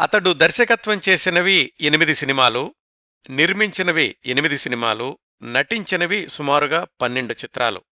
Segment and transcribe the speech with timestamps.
[0.00, 2.74] అతడు దర్శకత్వం చేసినవి ఎనిమిది సినిమాలు
[3.30, 7.84] నిర్మించినవి ఎనిమిది సినిమాలు నటించినవి సుమారుగా పన్నెండు చిత్రాలు.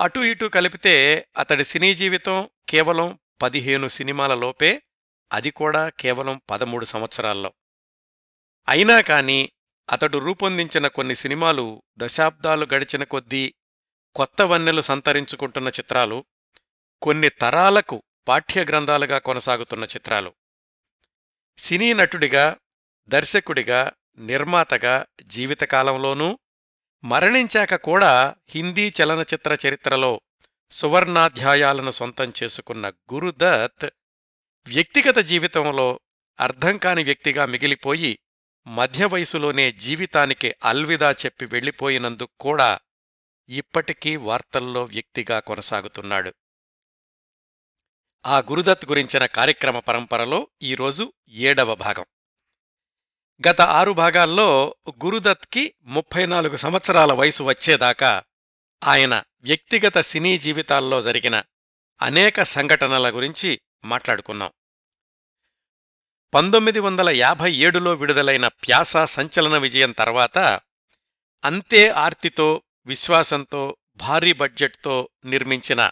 [0.00, 4.82] అటూ ఇటూ కలిపితే అతడి సినీ జీవితం కేవలం పదిహేను సినిమాలలోపే
[5.32, 7.52] అది కూడా కేవలం పదమూడు సంవత్సరాల్లో.
[8.68, 9.52] అయినా కాని
[9.92, 13.54] అతడు రూపొందించిన కొన్ని సినిమాలు దశాబ్దాలు గడిచిన కొద్దీ
[14.14, 16.24] కొత్త వన్నెలు సంతరించుకుంటున్న చిత్రాలు
[17.02, 20.34] కొన్ని తరాలకు పాఠ్యగ్రంథాలుగా కొనసాగుతున్న చిత్రాలు.
[21.58, 22.56] సినీ నటుడిగా
[23.08, 26.38] దర్శకుడిగా నిర్మాతగా జీవితకాలంలోనూ
[27.04, 30.20] మరణించాక కూడా హిందీ చలనచిత్ర చరిత్రలో
[30.70, 33.86] సువర్ణాధ్యాయాలను సొంతం చేసుకున్న గురుదత్
[34.66, 36.00] వ్యక్తిగత జీవితంలో
[36.40, 38.18] అర్థంకాని వ్యక్తిగా మిగిలిపోయి
[38.66, 42.78] మధ్య వయసులోనే జీవితానికి అల్విదా చెప్పి వెళ్ళిపోయినందుకు కూడా
[43.48, 46.32] ఇప్పటికీ వార్తల్లో వ్యక్తిగా కొనసాగుతున్నాడు.
[48.26, 52.04] ఆ గురుదత్ గురించిన కార్యక్రమ పరంపరలో ఈరోజు ఏడవ భాగం.
[53.48, 58.22] గత ఆరు భాగాల్లో గురుదత్కి ముప్పై నాలుగు సంవత్సరాల వయసు వచ్చేదాకా
[58.84, 61.42] ఆయన వ్యక్తిగత సినీ జీవితాల్లో జరిగిన
[62.02, 64.52] అనేక సంఘటనల గురించి మాట్లాడుకున్నాం.
[66.34, 70.38] పంతొమ్మిది వందల యాభై ఏడులో విడుదలైన ప్యాస సంచలన విజయం తర్వాత
[71.44, 75.90] అంతే ఆర్తితో విశ్వాసంతో భారీ బడ్జెట్తో నిర్మించిన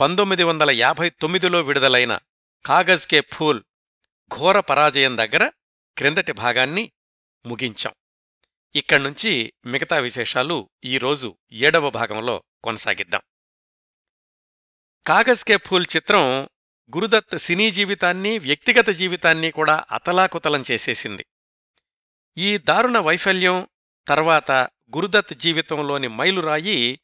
[0.00, 2.18] పంతొమ్మిది వందల యాభై తొమ్మిదిలో విడుదలైన
[2.66, 3.62] కాగజ్ కే ఫూల్
[4.36, 5.50] ఘోర పరాజయం దగ్గర
[5.98, 6.92] క్రిందటి భాగాన్ని
[7.46, 7.92] ముగించాం.
[8.74, 13.20] ఇక్కడ్నుంచి మిగతా విశేషాలు ఈరోజు ఏడవ భాగంలో కొనసాగిద్దాం.
[15.06, 16.44] కాగజ్ కే ఫూల్ చిత్రం
[16.96, 21.26] గురుదత్ సినీ జీవితాన్ని వ్యక్తిగత జీవితాన్ని కూడా అతలాకుతలం చేసేసింది.
[22.36, 23.68] ఈ దారుణ వైఫల్యం
[24.08, 24.50] తర్వాత
[24.96, 27.00] గురుదత్ జీవితంలోని మైలురాయి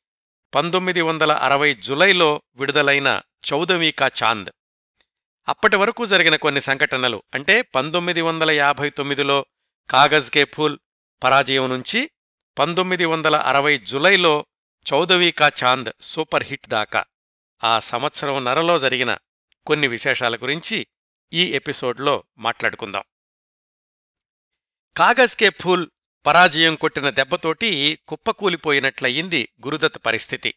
[0.54, 4.50] పంతొమ్మిది వందల అరవై జులైలో విడుదలైన చౌదవీ కా చాంద్.
[5.48, 9.46] అప్పటి వరకు జరిగిన కొన్ని సంఘటనలు అంటే పంతొమ్మిది వందల యాభై తొమ్మిదిలో
[9.90, 10.78] కాగజ్ కే ఫూల్
[11.24, 12.10] పరాజయం నుంచి
[12.58, 14.46] పంతొమ్మిది వందల అరవై జులైలో
[14.92, 17.04] చౌదవీ కా చాంద్ సూపర్ హిట్ దాకా.
[17.64, 19.18] ఆ సంవత్సరం నరలో జరిగిన
[19.66, 20.86] కొన్ని విశేషాల గురించి
[21.32, 23.02] ఈ ఎపిసోడ్లో మాట్లాడుకుందాం.
[24.96, 25.90] కాగజ్ కే ఫూల్
[26.26, 30.54] పరాజయం కొట్టిన దెబ్బతోటి కుప్పకూలిపోయినట్లయింది గురుదత్ పరిస్థితి.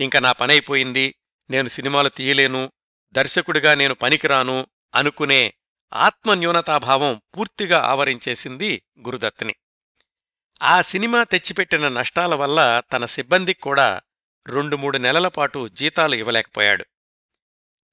[0.00, 1.14] ఇంక నా పనైపోయింది.
[1.50, 2.72] నేను సినిమాలు తీయలేను.
[3.12, 5.54] దర్శకుడిగా నేను పనికిరాను అనుకునే
[5.92, 9.54] ఆత్మన్యూనతాభావం పూర్తిగా ఆవరించేసింది గురుదత్ని
[10.62, 14.00] ఆ సినిమా తెచ్చిపెట్టిన నష్టాల వల్ల తన సిబ్బందికి కూడా
[14.46, 16.84] రెండు మూడు నెలల పాటు జీతాలు ఇవ్వలేకపోయాడు.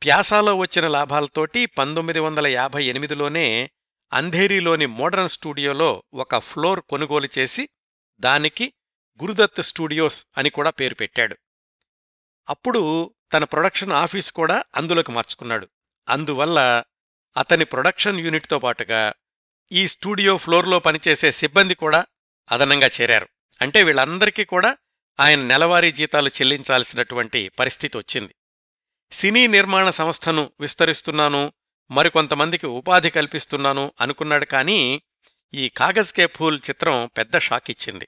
[0.03, 3.69] ప్యాసాలో వచ్చిన లాభాలతోటి పంతొమ్మిది వందల యాభై ఎనిమిదిలోనే
[4.13, 7.69] అంధేరీలోని మోడర్న్ స్టూడియోలో ఒక ఫ్లోర్ కొనుగోలు చేసి
[8.19, 8.73] దానికి
[9.23, 11.37] గురుదత్ స్టూడియోస్ అని కూడా పేరు పెట్టాడు.
[12.49, 15.69] అప్పుడు తన ప్రొడక్షన్ ఆఫీస్ కూడా అందులోకి మార్చుకున్నాడు.
[16.09, 16.83] అందువల్ల
[17.37, 19.13] అతని ప్రొడక్షన్ యూనిట్తో పాటుగా
[19.71, 22.05] ఈ స్టూడియో ఫ్లోర్లో పనిచేసే సిబ్బంది కూడా
[22.51, 23.27] అదనంగా చేరారు.
[23.61, 24.77] అంటే వీళ్ళందరికీ కూడా
[25.19, 28.35] ఆయన నెలవారీ జీతాలు చెల్లించాల్సినటువంటి పరిస్థితి వచ్చింది.
[29.11, 31.53] సినీ నిర్మాణ సంస్థను విస్తరిస్తున్నాను
[31.91, 35.01] మరికొంతమందికి ఉపాధి కల్పిస్తున్నాను అనుకున్నాడు కానీ
[35.53, 38.07] ఈ కాగజ్ కే ఫూల్ చిత్రం పెద్ద షాక్ ఇచ్చింది.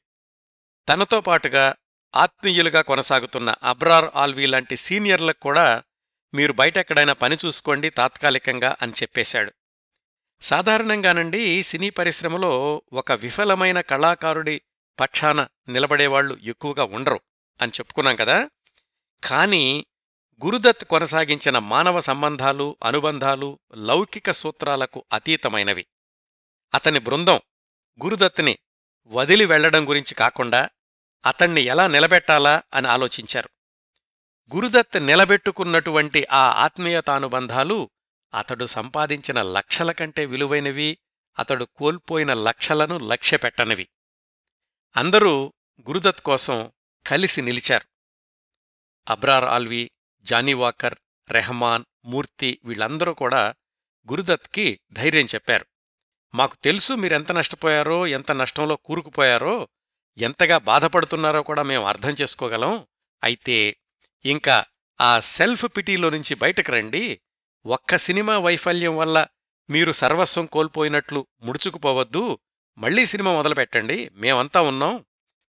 [0.89, 1.75] తనతో పాటుగా
[2.15, 5.83] ఆత్మీయులుగా కొనసాగుతున్న అబ్రార్ ఆల్వీ లాంటి సీనియర్లకు కూడా
[6.33, 9.53] మీరు బయటెక్కడైనా పని చూసుకోండి తాత్కాలికంగా అని చెప్పేశాడు.
[10.41, 14.61] సాధారణంగానండి సినీ పరిశ్రమలో ఒక విఫలమైన కళాకారుడి
[14.99, 17.19] పక్షాన నిలబడేవాళ్ళు ఎక్కువగా ఉండరు
[17.61, 18.49] అని చెప్పుకున్నాం కదా.
[19.23, 19.85] కానీ
[20.45, 25.85] గురుదత్ కొనసాగించిన మానవ సంబంధాలు అనుబంధాలు లౌకిక సూత్రాలకు అతీతమైనవి.
[26.73, 27.39] అతని బృందం
[28.03, 28.57] గురుదత్ని
[29.07, 30.69] వదిలి వెళ్ళడం గురించి కాకుండా
[31.25, 33.49] అతణ్ణి ఎలా నిలబెట్టాలా అని ఆలోచించారు.
[34.55, 37.89] గురుదత్ నిలబెట్టుకున్నటువంటి ఆ ఆత్మీయతానుబంధాలు
[38.33, 40.97] అతడు సంపాదించిన లక్షల కంటే విలువైనవి
[41.39, 43.87] అతడు కోల్పోయిన లక్షలను లక్ష్యపెట్టనివి.
[44.97, 45.53] అందరూ
[45.89, 46.71] గురుదత్ కోసం
[47.07, 47.85] కలిసి నిలిచారు.
[49.11, 49.91] అబ్రార్ ఆల్వీ
[50.21, 50.95] జానీవాకర్
[51.29, 53.53] రెహమాన్ మూర్తి వీళ్ళందరూ కూడా
[54.11, 55.65] గురుదత్కి ధైర్యం చెప్పారు.
[56.35, 59.67] మాకు తెలుసు మీరెంత నష్టపోయారో ఎంత నష్టంలో కూరుకుపోయారో
[60.17, 62.87] ఎంతగా బాధపడుతున్నారో కూడా మేము అర్థం చేసుకోగలం.
[63.23, 63.77] అయితే
[64.25, 64.65] ఇంకా
[65.01, 67.21] ఆ సెల్ఫ్ పిటీలో నుంచి బయటకు రండి.
[67.65, 69.27] ఒక్క సినిమా వైఫల్యం వల్ల
[69.69, 72.39] మీరు సర్వస్వం కోల్పోయినట్లు ముడుచుకుపోవద్దు.
[72.77, 74.09] మళ్ళీ సినిమా మొదలుపెట్టండి.
[74.13, 75.05] మేమంతా ఉన్నాం.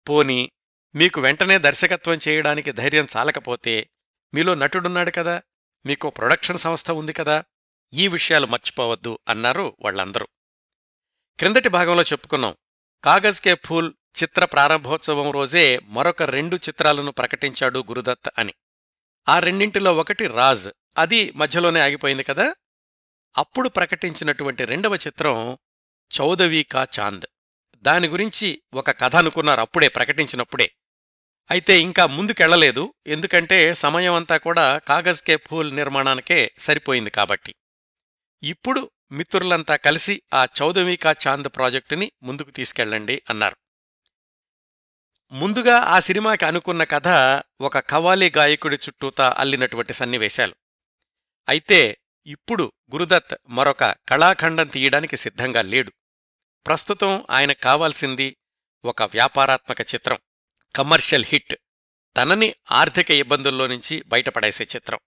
[0.08, 0.50] పోని
[0.94, 3.90] మీకు వెంటనే దర్శకత్వం చేయడానికి ధైర్యం చాలకపోతే
[4.34, 5.42] మీలో నటుడున్నాడు కదా
[5.86, 7.44] మీకు ప్రొడక్షన్ సంస్థ ఉంది కదా
[7.94, 10.26] ఈ విషయాలు మర్చిపోవద్దు అన్నారు వాళ్ళందరూ.
[11.38, 12.56] క్రిందటి భాగంలో చెప్పుకున్నాం
[13.04, 13.92] కాగజ్ కే ఫూల్
[14.22, 18.54] చిత్ర ప్రారంభోత్సవం రోజే మరొక రెండు చిత్రాలను ప్రకటించాడు గురుదత్ అని.
[19.28, 22.54] ఆ రెండింటిలో ఒకటి రాజ్ అది మధ్యలోనే ఆగిపోయింది కదా?
[23.38, 25.58] అప్పుడు ప్రకటించినటువంటి రెండవ చిత్రం
[26.20, 27.26] చౌదవీ కా చాంద్.
[27.76, 30.72] దాని గురించి ఒక కథ అనుకున్నారు అప్పుడే ప్రకటించినప్పుడే.
[31.50, 37.54] అయితే ఇంకా ముందుకెళ్ళలేదు ఎందుకంటే సమయం అంతా కూడా కాగజ్ కే ఫూల్ నిర్మాణానికే సరిపోయింది కాబట్టి.
[38.42, 43.56] ఇప్పుడు మిత్రులంతా కలిసి ఆ చౌదవికా చాంద్ ప్రాజెక్టుని ముందుకు తీసుకెళ్ళండి అన్నారు.
[45.32, 47.08] ముందుగా ఆ సినిమాకి అనుకున్న కథ
[47.60, 50.54] ఒక కవాలీ గాయకుడి చుట్టూతా అల్లినటువంటి సన్నివేశాలు.
[51.48, 55.92] అయితే ఇప్పుడు గురుదత్ మరొక కళాఖండం తీయడానికి సిద్ధంగా లేడు.
[56.66, 58.36] ప్రస్తుతం ఆయన కావాల్సింది
[58.84, 60.18] ఒక వ్యాపారాత్మక చిత్రం.
[60.76, 61.54] Commercial hit.
[62.16, 64.98] తనని ఆర్థిక ఇబ్బందుల్లో నుంచి బయటపడేసే చిత్రం.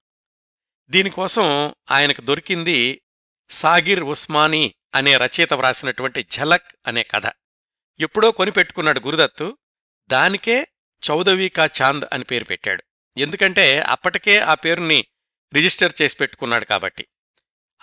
[0.90, 3.02] దీనికోసం ఆయనకు దొరికింది
[3.50, 7.32] సాగిర్ ఉస్మానీ అనే రచయిత వ్రాసినటువంటి ఝలక్ అనే కథ.
[8.00, 9.58] ఎప్పుడో కొనిపెట్టుకున్నాడు గురుదత్తు.
[10.12, 10.68] దానికే
[11.10, 12.84] చౌదవీకా చాంద్ అని పేరు పెట్టాడు.
[13.18, 15.06] ఎందుకంటే అప్పటికే ఆ పేరుని
[15.54, 17.08] రిజిస్టర్ చేసి పెట్టుకున్నాడు కాబట్టి.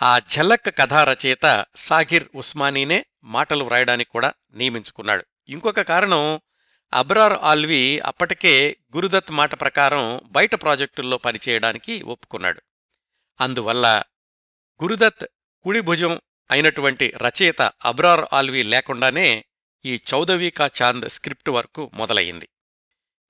[0.01, 5.25] ఆ ఝలక్ కథా రచయిత సాగిర్ ఉస్మానీనే మాటలు వ్రాయడానికి కూడా నియమించుకున్నాడు.
[5.47, 6.41] ఇంకొక కారణం
[6.93, 12.61] అబ్రార్ ఆల్వి అప్పటికే గురుదత్ మాట ప్రకారం బయట ప్రాజెక్టుల్లో పనిచేయడానికి ఒప్పుకున్నాడు.
[13.41, 14.03] అందువల్ల
[14.83, 15.25] గురుదత్
[15.63, 19.45] కుడి భుజం అయినటువంటి రచయిత అబ్రార్ ఆల్వి లేకుండానే
[19.85, 22.49] ఈ చౌదవీకా చాంద్ స్క్రిప్ట్ వర్కు మొదలయ్యింది.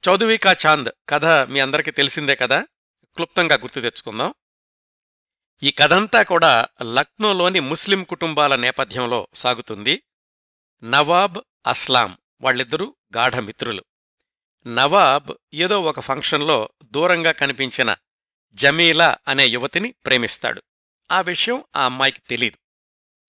[0.10, 2.68] చౌదవీకా చాంద్ కథ మీ అందరికీ తెలిసిందే కదా?
[3.16, 4.34] క్లుప్తంగా గుర్తు తెచ్చుకుందాం.
[5.64, 10.04] ఈ కథంతా కూడా లక్నోలోని ముస్లిం కుటుంబాల నేపథ్యంలో సాగుతుంది.
[10.84, 11.38] నవాబ్
[11.68, 13.86] అస్లాం వాళ్ళిద్దరూ గాఢమిత్రులు.
[14.68, 17.96] నవాబ్ ఏదో ఒక ఫంక్షన్లో దూరంగా కనిపించిన
[18.54, 20.64] జమీలా అనే యువతిని ప్రేమిస్తాడు.
[21.12, 22.58] ఆ విషయం ఆ అమ్మాయికి తెలీదు.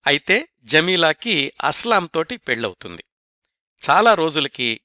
[0.06, 3.04] అయితే జమీలాకి అస్లాంతోటి పెళ్ళవుతుంది.
[3.90, 4.80] చాలా రోజులకి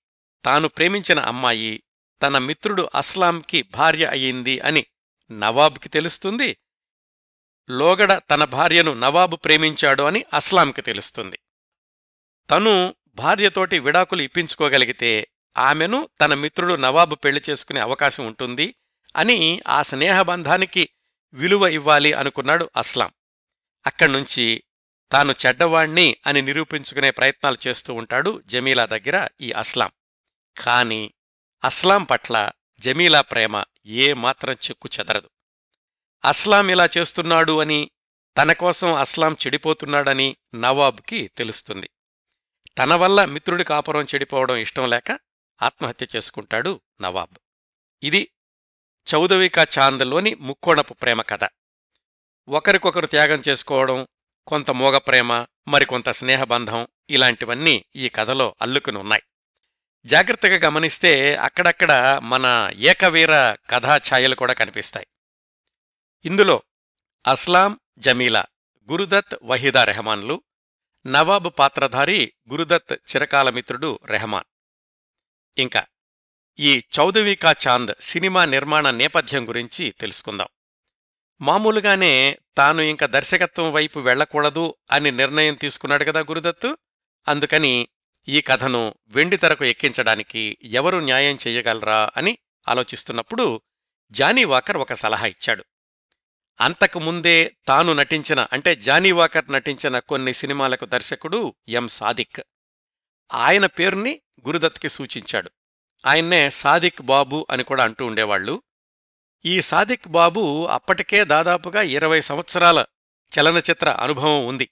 [0.46, 1.84] తాను ప్రేమించిన అమ్మాయి
[2.22, 4.86] తన మిత్రుడు అస్లాంకి భార్య అయింది అని
[5.32, 6.58] నవాబ్కి తెలుస్తుంది.
[7.70, 11.40] లోగడ తన భార్యను నవాబు ప్రేమించాడు అని అస్లాంకి తెలుస్తుంది.
[12.50, 15.28] తను భార్యతోటి విడాకులు ఇప్పించుకోగలిగితే
[15.58, 18.76] ఆమెను తన మిత్రుడు నవాబు పెళ్ళి చేసుకునే అవకాశం ఉంటుంది
[19.16, 20.90] అని ఆ స్నేహబంధానికి
[21.34, 23.12] విలువ ఇవ్వాలి అనుకున్నాడు అస్లాం.
[23.86, 24.64] అక్కడ్నుంచి
[25.12, 29.92] తాను చెడ్డవాణ్ణి అని నిరూపించుకునే ప్రయత్నాలు చేస్తూ ఉంటాడు జమీలా దగ్గర ఈ అస్లాం.
[30.62, 31.14] కాని
[31.64, 35.30] అస్లాం పట్ల జమీలా ప్రేమ ఏమాత్రం చెక్కు చెదరదు.
[36.26, 37.90] అస్లాం ఇలా చేస్తున్నాడు అని
[38.38, 41.90] తన కోసం అస్లాం చెడిపోతున్నాడని నవాబ్కి తెలుస్తుంది.
[42.78, 45.20] తన వల్ల మిత్రుడి కాపురం చెడిపోవడం ఇష్టం లేక
[45.62, 47.38] ఆత్మహత్య చేసుకుంటాడు నవాబ్.
[48.04, 48.30] ఇది
[49.08, 51.44] చౌదవికా చాంద్లోని ముక్కోణపు ప్రేమ కథ.
[52.48, 54.08] ఒకరికొకరు త్యాగం చేసుకోవడం
[54.48, 59.24] కొంత మోగ ప్రేమ మరికొంత స్నేహబంధం ఇలాంటివన్నీ ఈ కథలో అల్లుకుని ఉన్నాయి
[60.06, 65.08] జాగ్రత్తగా గమనిస్తే అక్కడక్కడ మన ఏకవీర కథా ఛాయలు కూడా కనిపిస్తాయి.
[66.26, 66.64] ఇందులో
[67.28, 68.46] అస్లాం జమీలా
[68.92, 70.42] గురుదత్ వహీదా రెహమాన్లు
[71.06, 74.44] నవాబు పాత్రధారి గురుదత్ చిరకాలమిత్రుడు రెహమాన్.
[75.58, 75.86] ఇంకా
[76.60, 80.48] ఈ చౌదవికా చాంద్ సినిమా నిర్మాణ నేపథ్యం గురించి తెలుసుకుందాం.
[81.42, 86.78] మామూలుగానే తాను ఇంక దర్శకత్వం వైపు వెళ్ళకూడదు అని నిర్ణయం తీసుకున్నాడు కదా గురుదత్తు?
[87.28, 87.88] అందుకని
[88.28, 93.62] ఈ కథను వెండితెరకు ఎక్కించడానికి ఎవరు న్యాయం చెయ్యగలరా అని ఆలోచిస్తున్నప్పుడు
[94.12, 95.66] జానీ వాకర్ ఒక సలహా ఇచ్చాడు.
[96.62, 102.42] అంతకుముందే తాను నటించిన అంటే జానీ వాకర్ నటించిన కొన్ని సినిమాలకు దర్శకుడు ఎం సాదిక్.
[103.34, 105.52] ఆయన పేరుని గురుదత్కి సూచించాడు.
[106.06, 108.62] ఆయన్నే సాదిక్ బాబు అని కూడా అంటూ ఉండేవాళ్ళు
[109.46, 112.86] ఈ సాదిక్ బాబు అప్పటికే దాదాపుగా ఇరవై సంవత్సరాల
[113.40, 114.70] చలనచిత్ర అనుభవం ఉంది.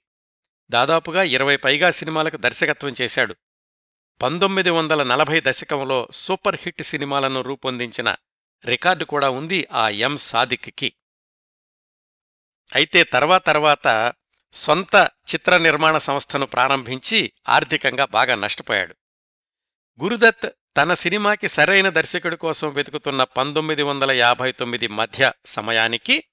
[0.70, 3.36] దాదాపుగా ఇరవై పైగా సినిమాలకు దర్శకత్వం చేశాడు.
[4.22, 8.16] పంతొమ్మిది వందల నలభై దశకంలో సూపర్ హిట్ సినిమాలను రూపొందించిన
[8.66, 10.92] రికార్డు కూడా ఉంది ఆ ఎం సాదిక్కి.
[12.74, 14.12] అయితే తర్వాత తర్వాత
[14.52, 18.96] సొంత చిత్ర నిర్మాణ సంస్థను ప్రారంభించి ఆర్థికంగా బాగా నష్టపోయాడు.
[20.02, 26.24] గురుదత్ తన సినిమాకి సరైన దర్శకుడి కోసం వెతుకుతున్న పంతొమ్మిది వందల యాభై తొమ్మిది మధ్య సమయానికి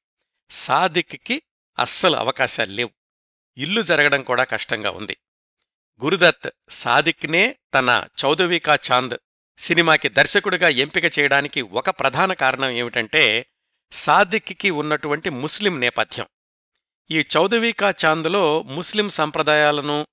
[0.50, 1.42] సాదిక్కి
[1.80, 2.90] అస్సలు అవకాశాలు లేవు.
[3.58, 5.18] ఇల్లు జరగడం కూడా కష్టంగా ఉంది.
[6.04, 9.18] గురుదత్ సాదిక్నే తన చౌదవికా చాంద్
[9.58, 13.46] సినిమాకి దర్శకుడిగా ఎంపిక చేయడానికి ఒక ప్రధాన కారణం ఏమిటంటే
[13.92, 16.26] సాదిక్కి ఉన్నటువంటి ముస్లిం నేపథ్యం.
[17.12, 20.08] ఈ చౌదవికా చాంద్లో ముస్లిం సంప్రదాయాలను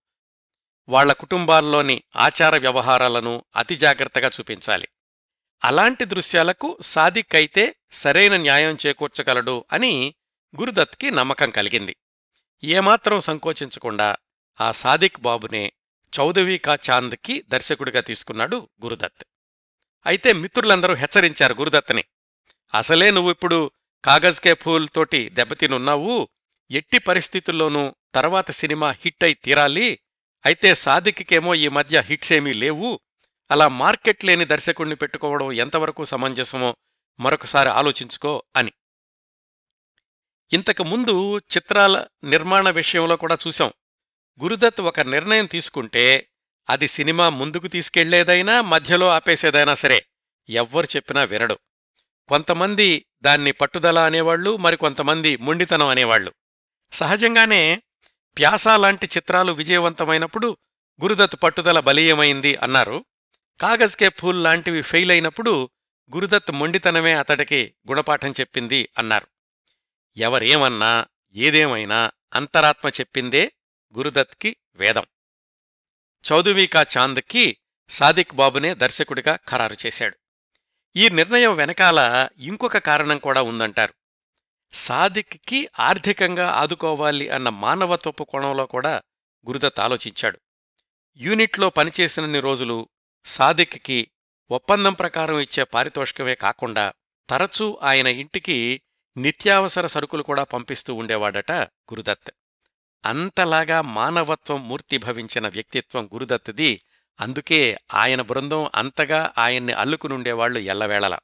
[0.89, 4.89] వాళ్ళ కుటుంబాల్లోని ఆచార వ్యవహారాలను అతి జాగ్రత్తగా చూపించాలి.
[5.65, 10.15] అలాంటి దృశ్యాలకు సాదిక్ అయితే సరైన న్యాయం చేకూర్చగలడు అని
[10.61, 11.97] గురుదత్కి నమ్మకం కలిగింది.
[12.65, 14.17] ఏమాత్రం సంకోచించకుండా
[14.61, 15.73] ఆ సాదిక్ బాబునే
[16.19, 19.25] చౌదవీకా చాంద్కి దర్శకుడిగా తీసుకున్నాడు గురుదత్.
[20.07, 22.05] అయితే మిత్రులందరూ హెచ్చరించారు గురుదత్ని.
[22.77, 23.71] అసలే నువ్విప్పుడు
[24.05, 26.29] కాగజ్కే ఫూల్ తోటి దెబ్బతినున్నావు.
[26.71, 29.99] ఎట్టి పరిస్థితుల్లోనూ తర్వాత సినిమా హిట్ అయి తీరాలి.
[30.47, 33.01] అయితే సాదిక్కేమో ఈ మధ్య హిట్స్ ఏమీ లేవు.
[33.51, 36.77] అలా మార్కెట్ లేని దర్శకుణ్ణి పెట్టుకోవడం ఎంతవరకు సమంజసమో
[37.21, 38.73] మరొకసారి ఆలోచించుకో అని.
[40.53, 43.73] ఇంతకు ముందు చిత్రాల నిర్మాణ విషయంలో కూడా చూశాం.
[44.43, 46.29] గురుదత్ ఒక నిర్ణయం తీసుకుంటే
[46.71, 50.07] అది సినిమా ముందుకు తీసుకెళ్ళేదైనా మధ్యలో ఆపేసేదైనా సరే.
[50.49, 51.59] ఎవ్వరు చెప్పినా వినడు.
[52.29, 56.33] కొంతమంది దాన్ని పట్టుదల అనేవాళ్ళు మరికొంతమంది మొండితనం అనేవాళ్ళు
[56.93, 57.83] సహజంగానే
[58.39, 60.57] ప్యాసా లాంటి చిత్రాలు విజయవంతమైనప్పుడు
[61.03, 63.05] గురుదత్ పట్టుదల బలీయమైంది అన్నారు.
[63.61, 65.71] కాగజ్కే ఫూల్ లాంటివి ఫెయిల్ అయినప్పుడు
[66.15, 69.27] గురుదత్ మొండితనమే అతడికి గుణపాఠం చెప్పింది అన్నారు.
[70.17, 73.53] ఎవరేమన్నా ఏదేమైనా అంతరాత్మ చెప్పిందే
[73.97, 75.03] గురుదత్కి వేదం.
[76.33, 77.57] చౌదువీకా చాంద్కి
[77.89, 80.19] సాదిక్ బాబునే దర్శకుడిగా ఖరారు చేశాడు.
[80.97, 83.95] ఈ నిర్ణయం వెనకాల ఇంకొక కారణం కూడా ఉందంటారు.
[84.73, 89.03] సాదిక్కి ఆర్థికంగా ఆదుకోవాలి అన్న మానవత్వపు కోణంలో కూడా
[89.49, 90.41] గురుదత్ ఆలోచించాడు.
[91.17, 92.89] యూనిట్లో పనిచేసినన్ని రోజులు
[93.25, 94.11] సాదిక్కి
[94.51, 96.93] ఒప్పందం ప్రకారం ఇచ్చే పారితోషికమే కాకుండా
[97.31, 98.83] తరచూ ఆయన ఇంటికి
[99.17, 102.31] నిత్యావసర సరుకులు కూడా పంపిస్తూ ఉండేవాడట గురుదత్.
[103.05, 106.83] అంతలాగా మానవత్వం మూర్తిభవించిన వ్యక్తిత్వం గురుదత్తది
[107.21, 111.19] అందుకే ఆయన బృందం అంతగా ఆయన్ని అల్లుకునుండేవాళ్ళు ఎల్లవేళలా.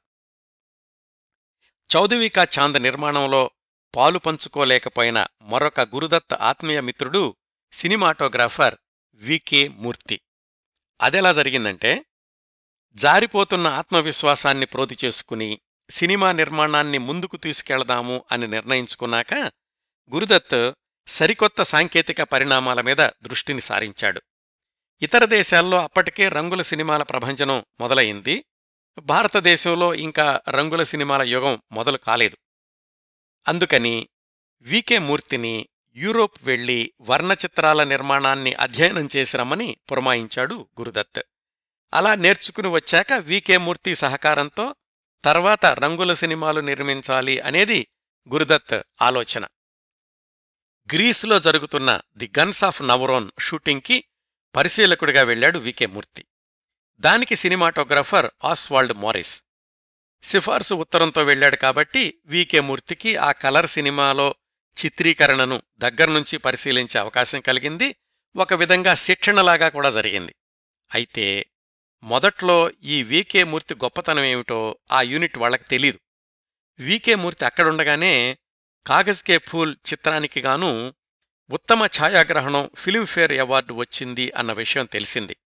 [1.95, 3.51] చౌదవికా చాంద్ నిర్మాణంలో
[3.95, 7.35] పాలు పంచుకోలేకపోయిన మరొక గురుదత్ ఆత్మీయ మిత్రుడు
[7.73, 8.75] సినిమాటోగ్రాఫర్
[9.13, 10.21] వికే మూర్తి.
[11.01, 12.05] అదెలా జరిగిందంటే
[12.93, 19.33] జారిపోతున్న ఆత్మవిశ్వాసాన్ని ప్రోతి చేసుకుని సినిమా నిర్మాణాన్ని ముందుకు తీసుకెళదాము అని నిర్ణయించుకున్నాక
[20.13, 20.71] గురుదత్
[21.07, 24.21] సరికొత్త సాంకేతిక పరిణామాల మీద దృష్టిని సారించాడు.
[25.03, 28.45] ఇతర దేశాల్లో అప్పటికే రంగుల సినిమాల ప్రభంజనం మొదలయింది
[29.01, 32.37] భారతదేశంలో ఇంకా రంగుల సినిమాల యుగం మొదలు కాలేదు.
[33.47, 34.07] అందుకని
[34.61, 41.21] వికే మూర్తిని యూరోప్ వెళ్ళి వర్ణచిత్రాల నిర్మాణాన్ని అధ్యయనం చేసిరమ్మని పురమాయించాడు గురుదత్.
[41.93, 44.75] అలా నేర్చుకుని వచ్చాక వికే మూర్తి సహకారంతో
[45.23, 47.87] తర్వాత రంగుల సినిమాలు నిర్మించాలి అనేది
[48.29, 49.45] గురుదత్ ఆలోచన.
[50.93, 54.03] గ్రీస్లో జరుగుతున్న ది గన్స్ ఆఫ్ నవరోన్ షూటింగ్కి
[54.55, 56.25] పరిశీలకుడిగా వెళ్ళాడు వికే మూర్తి.
[56.99, 59.43] దానికి సినిమాటోగ్రాఫర్ ఆస్వాల్డ్ మారిస్.
[60.23, 64.35] సిఫార్సు ఉత్తరంతో వెళ్ళాడు కాబట్టి వికే మూర్తికి ఆ కలర్ సినిమాలో
[64.85, 67.95] చిత్రీకరణను దగ్గర్నుంచి పరిశీలించే అవకాశం కలిగింది.
[68.35, 70.35] ఒక విధంగా శిక్షణలాగా కూడా జరిగింది.
[70.93, 71.45] అయితే
[72.03, 75.99] మొదట్లో ఈ వీకే మూర్తి గొప్పతనం ఏమిటో ఆ యూనిట్ వాళ్ళకు తెలీదు.
[76.79, 78.37] వీకే మూర్తి అక్కడుండగానే
[78.87, 80.95] కాగజ్కే ఫూల్ చిత్రానికి గాను
[81.49, 85.37] ఉత్తమ ఛాయాగ్రహణం ఫిలింఫేర్ అవార్డు వచ్చింది అన్న విషయం తెలిసింది.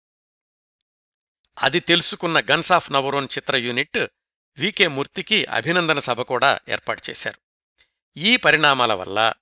[1.58, 4.08] అది తెలుసుకున్న గన్స్ ఆఫ్ నవరోన్ చిత్ర యూనిట్
[4.58, 7.40] వికే మూర్తికి అభినందన సభ కూడా ఏర్పాటు చేశారు.
[8.18, 9.34] ఈ పరిణామాల వల్ల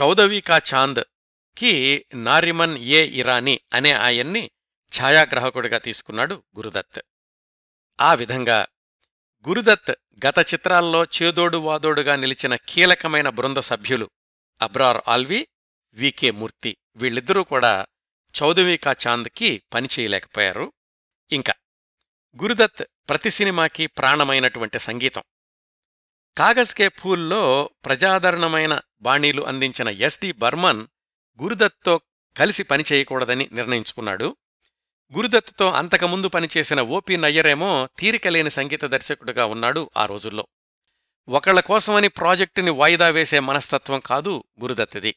[0.00, 4.50] చౌదవీకా చాంద్కి నారిమన్ ఏ ఇరానీ అనే ఆయన్ని
[5.00, 7.00] ఛాయాగ్రాహకుడిగా తీసుకున్నాడు గురుదత్.
[8.00, 8.66] ఆ విధంగా
[9.48, 9.94] గురుదత్
[10.26, 14.10] గత చిత్రాల్లో చేదోడు వాదోడుగా నిలిచిన కీలకమైన బృంద సభ్యులు
[14.62, 15.48] అబ్రార్ ఆల్వీ
[15.98, 17.86] వికే మూర్తి వీళ్ళిద్దరూ కూడా
[18.42, 20.72] చౌదవీకా చాంద్కి పనిచేయలేకపోయారు
[21.32, 21.52] ఇంకా
[22.42, 25.22] గురుదత్ ప్రతి సినిమాకి ప్రాణమైనటువంటి సంగీతం.
[26.38, 30.86] కాగజ్కే ఫూల్లో ప్రజాదరణమైన బాణీలు అందించిన ఎస్డి బర్మన్
[31.42, 32.00] గురుదత్తో
[32.36, 34.36] కలిసి పనిచేయకూడదని నిర్ణయించుకున్నాడు.
[35.16, 40.46] గురుదత్తో అంతకుముందు పనిచేసిన ఓపి నయ్యరేమో తీరికలేని సంగీత దర్శకుడుగా ఉన్నాడు ఆ రోజుల్లో.
[41.28, 45.14] ఒకళ్ళ కోసమని ప్రాజెక్టుని వాయిదా వేసే మనస్తత్వం కాదు గురుదత్తిది.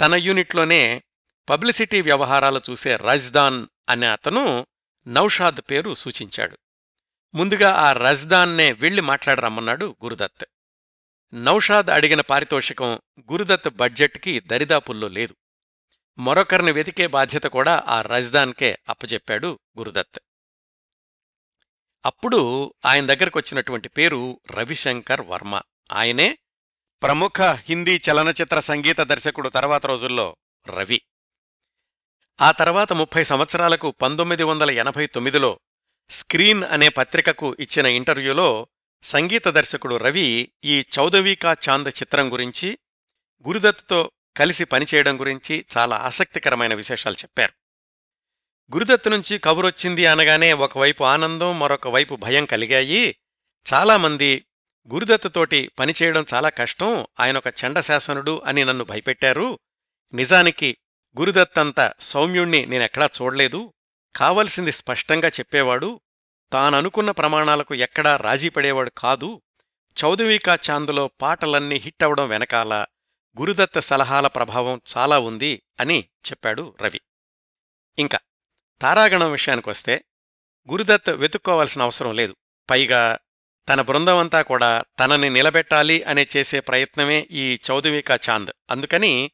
[0.00, 1.02] తన యూనిట్లోనే
[1.48, 4.66] పబ్లిసిటీ వ్యవహారాలు చూసే రజ్దాన్ అనే అతను
[5.06, 6.58] నౌషాద్ పేరు సూచించాడు.
[7.34, 10.44] ముందుగా ఆ రజ్దాన్నే వెళ్ళి మాట్లాడరమ్మన్నాడు గురుదత్.
[11.34, 13.00] నౌషాద్ అడిగిన పారితోషికం
[13.32, 15.36] గురుదత్ బడ్జెట్కి దరిదాపుల్లో లేదు.
[16.18, 20.20] మరొకరిని వెతికే బాధ్యత కూడా ఆ రజ్దాన్కే అప్పచెప్పాడు గురుదత్.
[22.06, 25.60] అప్పుడు ఆయన దగ్గరకొచ్చినటువంటి పేరు రవిశంకర్ వర్మ.
[25.92, 26.38] ఆయనే
[27.02, 30.36] ప్రముఖ హిందీ చలనచిత్ర సంగీత దర్శకుడు తర్వాత రోజుల్లో
[30.68, 31.02] రవి.
[32.40, 35.60] ఆ తర్వాత ముప్పై సంవత్సరాలకు పంతొమ్మిది వందల ఎనభై తొమ్మిదిలో
[36.10, 38.66] స్క్రీన్ అనే పత్రికకు ఇచ్చిన ఇంటర్వ్యూలో
[39.02, 42.78] సంగీత దర్శకుడు రవి ఈ చౌదవీకా చాంద్ చిత్రం గురించి
[43.48, 47.52] గురుదత్తో కలిసి పనిచేయడం గురించి చాలా ఆసక్తికరమైన విశేషాలు చెప్పారు.
[48.74, 53.16] గురుదత్ నుంచి కబురొచ్చింది అనగానే ఒకవైపు ఆనందం మరొక వైపు భయం కలిగాయి.
[53.74, 54.44] చాలామంది
[54.90, 57.06] గురుదత్తతోటి పనిచేయడం చాలా కష్టం.
[57.20, 59.58] ఆయనొక చండశాసనుడు అని నన్ను భయపెట్టారు.
[60.14, 60.76] నిజానికి
[61.18, 63.72] గురుదత్తంత సౌమ్యుణ్ణి నేనెక్కడా చూడలేదు.
[64.16, 66.00] కావలసింది స్పష్టంగా చెప్పేవాడు.
[66.52, 69.42] తాననుకున్న ప్రమాణాలకు ఎక్కడా రాజీపడేవాడు కాదు.
[70.04, 72.86] చౌదవీకా చాందులో పాటలన్నీ హిట్ అవడం వెనకాల
[73.40, 77.00] గురుదత్త సలహాల ప్రభావం చాలా ఉంది అని చెప్పాడు రవి.
[77.98, 78.18] ఇంకా
[78.80, 80.04] తారాగణం విషయానికొస్తే
[80.70, 82.36] గురుదత్ వెతుక్కోవాల్సిన అవసరం లేదు.
[82.70, 83.18] పైగా
[83.68, 88.50] తన బృందమంతా కూడా తనని నిలబెట్టాలి అనే చేసే ప్రయత్నమే ఈ చౌదవికా చాంద్.
[88.70, 89.30] అందుకని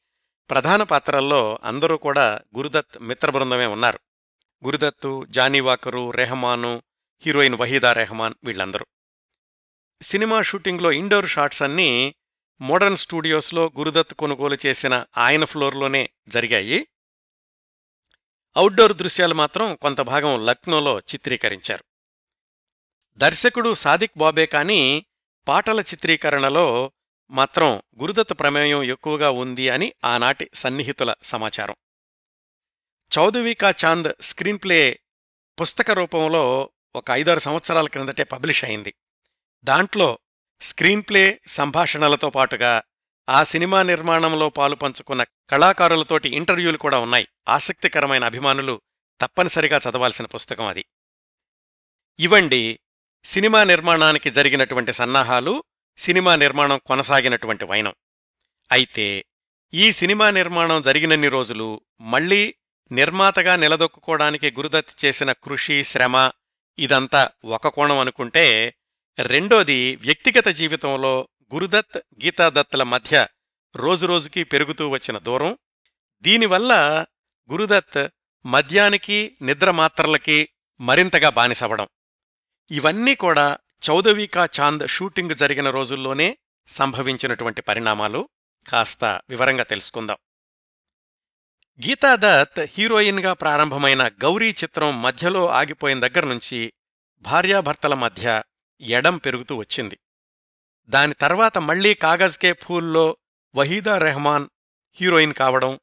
[0.50, 4.00] ప్రధాన పాత్రల్లో అందరూ కూడా గురుదత్ మిత్ర బృందమే ఉన్నారు.
[4.64, 6.82] గురుదత్తు జానీవాకరు రెహమాను
[7.20, 8.86] హీరోయిన్ వహీదా రెహమాన్ వీళ్ళందరూ.
[10.02, 12.14] సినిమా షూటింగ్లో ఇండోర్ షాట్స్ అన్నీ
[12.60, 16.86] మోడర్న్ స్టూడియోస్లో గురుదత్ కొనుగోలు చేసిన ఆయన ఫ్లోర్లోనే జరిగాయి.
[18.56, 21.87] అవుట్డోర్ దృశ్యాలు మాత్రం కొంత భాగం లక్నోలో చిత్రీకరించారు.
[23.18, 25.06] దర్శకుడు సాదిక్ బాబే కానీ
[25.48, 26.92] పాటల చిత్రీకరణలో
[27.30, 31.74] మాత్రం గురుదత్ ప్రమేయం ఎక్కువగా ఉంది అని ఆనాటి సన్నిహితుల సమాచారం.
[33.18, 35.00] చౌదవికా చాంద్ స్క్రీన్ప్లే
[35.60, 38.94] పుస్తక రూపంలో ఒక ఐదారు సంవత్సరాల క్రిందటే పబ్లిష్ అయింది.
[39.64, 40.18] దాంట్లో
[40.60, 42.82] స్క్రీన్ప్లే సంభాషణలతో పాటుగా
[43.28, 47.28] ఆ సినిమా నిర్మాణంలో పాలుపంచుకున్న కళాకారులతోటి ఇంటర్వ్యూలు కూడా ఉన్నాయి.
[47.48, 48.80] ఆసక్తికరమైన అభిమానులు
[49.20, 50.84] తప్పనిసరిగా చదవాల్సిన పుస్తకం అది.
[52.18, 52.80] ఇవండి
[53.24, 55.64] సినిమా నిర్మాణానికి జరిగినటువంటి సన్నాహాలు
[55.98, 57.94] సినిమా నిర్మాణం కొనసాగినటువంటి వైనం.
[58.72, 59.24] అయితే
[59.74, 62.54] ఈ సినిమా నిర్మాణం జరిగినన్ని రోజులు మళ్ళీ
[62.92, 66.30] నిర్మాతగా నిలదొక్కుకోవడానికి గురుదత్ చేసిన కృషి శ్రమ
[66.78, 68.74] ఇదంతా ఒక కోణం అనుకుంటే
[69.18, 73.26] రెండోది వ్యక్తిగత జీవితంలో గురుదత్ గీతాదత్తుల మధ్య
[73.76, 75.58] రోజురోజుకీ పెరుగుతూ వచ్చిన దూరం.
[76.22, 77.04] దీనివల్ల
[77.52, 78.08] గురుదత్
[78.46, 80.48] మద్యానికి నిద్రమాత్రలకి
[80.80, 81.88] మరింతగా బానిసవడం.
[82.70, 83.58] ఇవన్నీ కూడా
[83.90, 88.28] చౌదవికా చాంద్ షూటింగ్ జరిగిన రోజుల్లోనే సంభవించినటువంటి పరిణామాలు.
[88.68, 90.16] కాస్త వివరంగా తెలుసుకుందాం.
[91.86, 96.72] గీతాదత్ హీరోయిన్గా ప్రారంభమైన గౌరీ చిత్రం మధ్యలో ఆగిపోయిన దగ్గర్నుంచి
[97.20, 98.42] భార్యాభర్తల మధ్య
[98.80, 99.98] ఎడం పెరుగుతూ వచ్చింది.
[100.86, 103.16] దాని తర్వాత మళ్ళీ కాగజ్కే ఫూల్లో
[103.54, 104.48] వహీదా రెహమాన్
[104.92, 105.80] హీరోయిన్ కావడం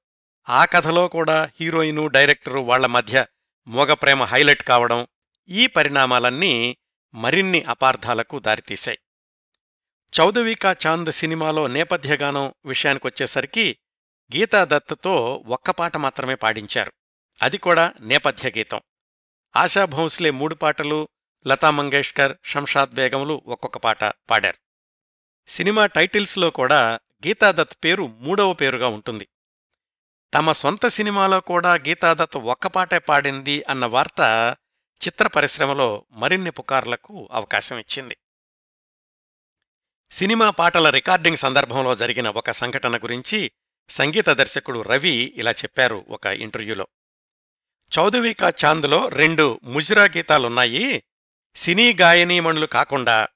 [0.49, 3.25] ఆ కథలో కూడా హీరోయిను డైరెక్టరు వాళ్ళ మధ్య
[3.67, 5.07] మోగప్రేమ హైలైట్ కావడం
[5.49, 6.77] ఈ పరిణామాలన్నీ
[7.13, 8.97] మరిన్ని అపార్థాలకు దారితీశాయి.
[10.19, 13.77] చౌదవికా చాంద్ సినిమాలో నేపథ్యగానం విషయానికొచ్చేసరికి
[14.35, 16.93] గీతాదత్తతో ఒక్క పాట మాత్రమే పాడించారు.
[17.41, 18.81] అది కూడా నేపథ్య గీతం.
[19.55, 21.09] ఆశాభోంస్లే మూడు పాటలు
[21.47, 24.57] లతా మంగేష్కర్ షంషాద్ బేగంలు ఒక్కొక్క పాట పాడారు.
[25.47, 29.27] సినిమా టైటిల్స్లో కూడా గీతాదత్ పేరు మూడవ పేరుగా ఉంటుంది.
[30.33, 34.55] తమ సొంత సినిమాలో కూడా గీతాదత్ ఒక్క పాటే పాడింది అన్న వార్త
[35.03, 38.17] చిత్ర పరిశ్రమలో మరిన్ని పుకార్లకు అవకాశం ఇచ్చింది.
[40.11, 43.51] సినిమా పాటల రికార్డింగ్ సందర్భంలో జరిగిన ఒక సంఘటన గురించి
[43.89, 46.87] సంగీత దర్శకుడు రవి ఇలా చెప్పారు ఒక ఇంటర్వ్యూలో.
[47.97, 51.03] చౌదవికా చాంద్లో రెండు ముజ్రా గీతాలున్నాయి.
[51.55, 53.27] సినీ గాయనీమణులు కాకుండా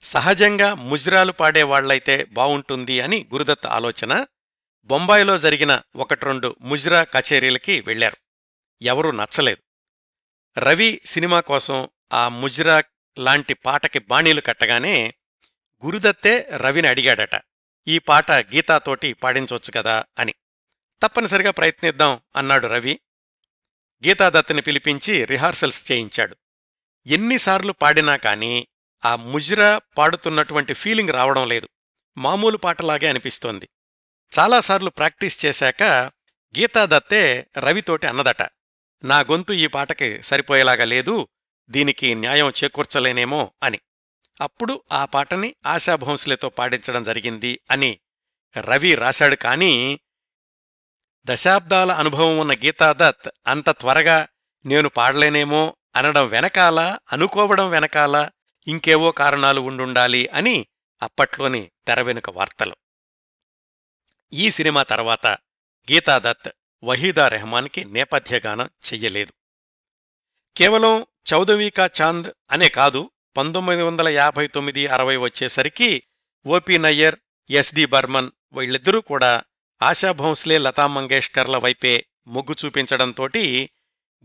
[0.00, 4.26] సహజంగా ముజ్రాలు పాడేవాళ్ళైతే బావుంటుంది అని గురుదత్ ఆలోచన
[4.84, 8.16] బొంబాయిలో జరిగిన ఒకటి రెండు ముజ్రా కచేరీలకి వెళ్ళారు
[8.82, 9.65] ఎవరూ నచ్చలేదు.
[10.58, 12.82] రవి సినిమా కోసం ఆ ముజ్రా
[13.18, 15.14] లాంటి పాటకి బాణీలు కట్టగానే
[15.84, 17.40] గురుదత్తే రవిని అడిగాడట
[17.88, 20.34] ఈ పాట గీతాతోటి పాడించవచ్చు కదా అని.
[21.02, 23.00] తప్పనిసరిగా ప్రయత్నిద్దాం అన్నాడు రవి.
[24.06, 26.36] గీతాదత్తుని పిలిపించి రిహార్సల్స్ చేయించాడు.
[27.06, 28.66] ఎన్నిసార్లు పాడినా కాని
[29.04, 31.68] ఆ ముజ్రా పాడుతున్నటువంటి ఫీలింగ్ రావడం లేదు.
[32.18, 33.68] మామూలు పాటలాగే అనిపిస్తోంది.
[34.38, 35.82] చాలాసార్లు ప్రాక్టీస్ చేశాక
[36.58, 38.55] గీతాదత్తే రవితోటి అన్నదట.
[39.04, 41.28] నా గొంతు ఈ పాటకి సరిపోయేలాగా లేదు
[41.68, 43.80] దీనికి న్యాయం చేకూర్చలేనేమో అని.
[44.40, 48.00] అప్పుడు ఆ పాటని ఆశాభోంస్లేతో పాడించడం జరిగింది అని
[48.60, 50.00] రవి రాశాడు కానీ
[51.24, 54.28] దశాబ్దాల అనుభవం ఉన్న గీతాదత్ అంత త్వరగా
[54.66, 58.30] నేను పాడలేనేమో అనడం వెనకాల అనుకోవడం వెనకాల
[58.66, 60.66] ఇంకేవో కారణాలు ఉండుండాలి అని
[61.02, 62.76] అప్పట్లోని తెరవెనుక వార్తలు.
[64.32, 65.26] ఈ సినిమా తర్వాత
[65.92, 66.48] గీతాదత్
[66.84, 69.32] వహీదా రెహమాన్కి నేపథ్యగానం చెయ్యలేదు.
[70.56, 76.02] కేవలం చౌదవీకా చాంద్ అనే కాదు పంతొమ్మిది వందల యాభై తొమ్మిది అరవై వచ్చేసరికి
[76.46, 77.16] ఓపి నయ్యర్
[77.50, 79.44] ఎస్డి బర్మన్ వీళ్ళిద్దరూ కూడా
[79.82, 83.70] ఆశా భోంస్లే లతా మంగేష్కర్ల వైపే మొగ్గు చూపించడంతోటి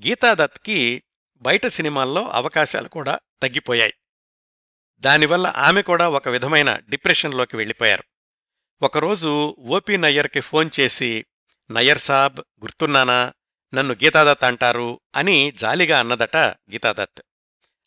[0.08, 1.04] గీతాదత్కి
[1.36, 3.94] బయట సినిమాల్లో అవకాశాలు కూడా తగ్గిపోయాయి.
[5.00, 8.04] దానివల్ల ఆమె కూడా ఒక విధమైన డిప్రెషన్లోకి వెళ్ళిపోయారు.
[8.82, 11.26] ఒకరోజు ఓపి నయ్యర్కి ఫోన్ చేసి
[11.72, 13.34] నయ్యర్ సాబ్ గుర్తున్నానా?
[13.74, 17.22] నన్ను గీతాదత్ అంటారు అని జాలిగా అన్నదట గీతాదత్.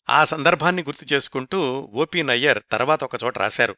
[0.09, 3.75] ఆ సందర్భాన్ని గుర్తు చేసుకుంటూ ఓపి నయ్యర్ తర్వాత ఒకచోట రాశారు.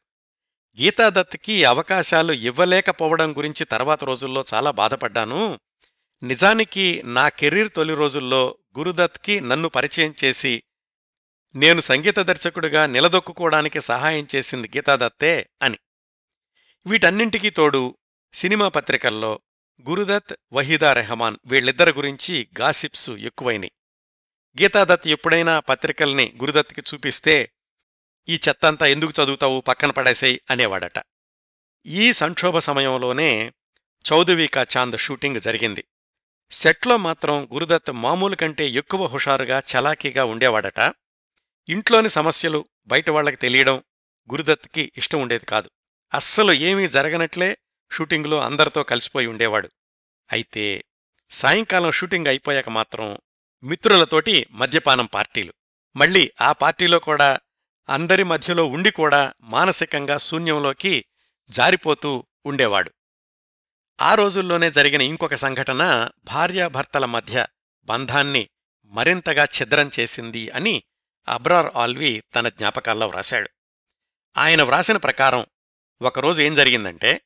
[0.81, 5.59] గీతాదత్కి అవకాశాలు ఇవ్వలేకపోవడం గురించి తర్వాత రోజుల్లో చాలా బాధపడ్డాను.
[6.23, 10.63] నిజానికి నా కెరీర్ తొలి రోజుల్లో గురుదత్కి నన్ను పరిచయం చేసి
[11.55, 15.77] నేను సంగీత దర్శకుడిగా నిలదొక్కుకోవడానికి సహాయం చేసింది గీతాదత్తే అని.
[16.85, 17.97] వీటన్నింటికీ తోడు
[18.33, 19.39] సినిమా పత్రికల్లో
[19.81, 23.71] గురుదత్ వహీదా రెహమాన్ వీళ్ళిద్దరి గురించి గాసిప్స్ ఎక్కువైనాయి.
[24.61, 27.51] గీతాదత్ ఎప్పుడైనా పత్రికల్ని గురుదత్కి చూపిస్తే
[28.29, 29.61] ఈ చెత్తంతా ఎందుకు చదువుతావు?
[29.61, 31.03] పక్కన పడేసేయి అనేవాడట.
[31.85, 33.53] ఈ సంక్షోభ సమయంలోనే
[34.11, 35.83] చౌదవికా చాంద్ షూటింగ్ జరిగింది.
[36.51, 40.79] సెట్లో మాత్రం గురుదత్ మామూలు కంటే ఎక్కువ హుషారుగా చలాకీగా ఉండేవాడట.
[41.69, 43.83] ఇంట్లోని సమస్యలు బయట వాళ్ళకి తెలియడం
[44.31, 45.69] గురుదత్కి ఇష్టం ఉండేది కాదు.
[46.13, 47.57] అస్సలు ఏమీ జరగనట్లే
[47.91, 49.69] షూటింగులో అందరితో కలిసిపోయి ఉండేవాడు.
[50.31, 50.85] అయితే
[51.29, 53.17] సాయంకాలం షూటింగ్ అయిపోయాక మాత్రం
[53.63, 55.53] మిత్రులతోటి మద్యపానం పార్టీలు.
[55.95, 57.39] మళ్ళీ ఆ పార్టీలో కూడా
[57.89, 61.05] అందరి మధ్యలో ఉండి కూడా మానసికంగా శూన్యంలోకి
[61.49, 62.91] జారిపోతూ ఉండేవాడు.
[64.01, 67.47] ఆ రోజుల్లోనే జరిగిన ఇంకొక సంఘటన భార్యాభర్తల మధ్య
[67.83, 68.49] బంధాన్ని
[68.85, 70.83] మరింతగా ఛిద్రం చేసింది అని
[71.27, 73.49] అబ్రార్ ఆల్వి తన జ్ఞాపకాల్లో వ్రాశాడు.
[74.37, 75.45] ఆయన వ్రాసిన ప్రకారం
[76.01, 77.21] ఒకరోజు ఏం జరిగిందంటే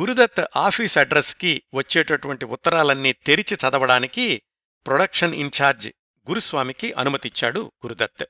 [0.00, 4.42] గురుదత్ ఆఫీస్ అడ్రస్కి వచ్చేటటువంటి ఉత్తరాలన్నీ తెరిచి చదవడానికి
[4.86, 5.88] ప్రొడక్షన్ ఇన్ఛార్జ్
[6.28, 8.24] గురుస్వామికి అనుమతిచ్చాడు గురుదత్.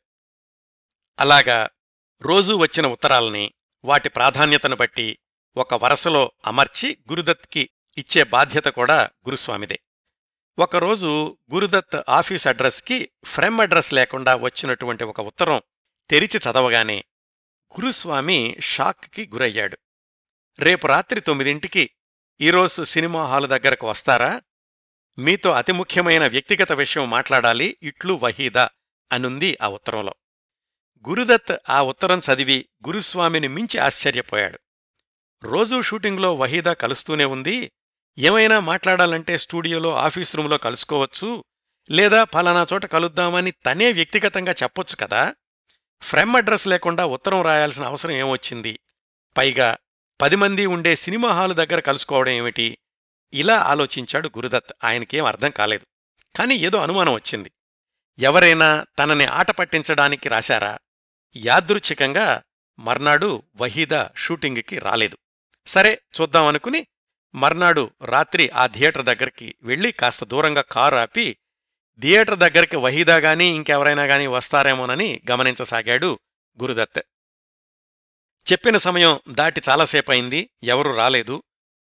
[1.21, 1.71] అలాగా
[2.23, 3.53] రోజూ వచ్చిన ఉత్తరాల్ని
[3.85, 5.19] వాటి ప్రాధాన్యతను బట్టి
[5.57, 9.81] ఒక వరసలో అమర్చి గురుదత్కి ఇచ్చే బాధ్యత కూడా గురుస్వామిదే.
[10.59, 15.63] ఒకరోజు గురుదత్ ఆఫీస్ అడ్రస్కి ఫ్రెమ్ అడ్రస్ లేకుండా వచ్చినటువంటి ఒక ఉత్తరం
[16.11, 17.05] తెరిచి చదవగానే
[17.81, 19.79] గురుస్వామి షాక్కి గురయ్యాడు.
[20.61, 21.91] రేపు రాత్రి తొమ్మిదింటికి
[22.41, 24.43] ఈరోజు సినిమా హాలు దగ్గరకు వస్తారా?
[25.19, 28.71] మీతో అతి ముఖ్యమైన వ్యక్తిగత విషయం మాట్లాడాలి ఇట్లు వహీదా
[29.13, 30.15] అనుంది ఆ ఉత్తరంలో.
[31.09, 34.59] గురుదత్ ఆ ఉత్తరం చదివి గురుస్వామిని మించి ఆశ్చర్యపోయాడు.
[35.45, 37.73] రోజూ షూటింగ్లో వహీదా కలుస్తూనే ఉంది.
[38.19, 41.45] ఏమైనా మాట్లాడాలంటే స్టూడియోలో ఆఫీస్ రూంలో కలుసుకోవచ్చు.
[41.91, 45.35] లేదా ఫలానా చోట కలుద్దామని తనే వ్యక్తిగతంగా చెప్పొచ్చు కదా?
[46.03, 48.81] ఫ్రెమ్ అడ్రస్ లేకుండా ఉత్తరం రాయాల్సిన అవసరం ఏమొచ్చింది?
[49.37, 49.77] పైగా
[50.23, 52.79] పది మంది ఉండే సినిమా హాలు దగ్గర కలుసుకోవడం ఏమిటి?
[53.33, 54.73] ఇలా ఆలోచించాడు గురుదత్.
[54.85, 55.87] ఆయనకేం అర్థం కాలేదు.
[56.39, 57.53] కాని ఏదో అనుమానం వచ్చింది.
[58.19, 60.79] ఎవరైనా తనని ఆట పట్టించడానికి రాశారా?
[61.37, 62.43] యాదృచ్ఛికంగా
[62.79, 65.19] మర్నాడు వహీదా షూటింగ్కి రాలేదు.
[65.67, 66.87] సరే చూద్దామనుకుని
[67.35, 71.37] మర్నాడు రాత్రి ఆ థియేటర్ దగ్గరికి వెళ్ళి కాస్త దూరంగా కారు ఆపి
[72.01, 76.19] థియేటర్ దగ్గరికి వహీదా గాని ఇంకెవరైనా గాని వస్తారేమోనని గమనించసాగాడు
[76.63, 77.03] గురుదత్.
[78.53, 81.43] చెప్పిన సమయం దాటి చాలాసేపయింది ఎవరూ రాలేదు.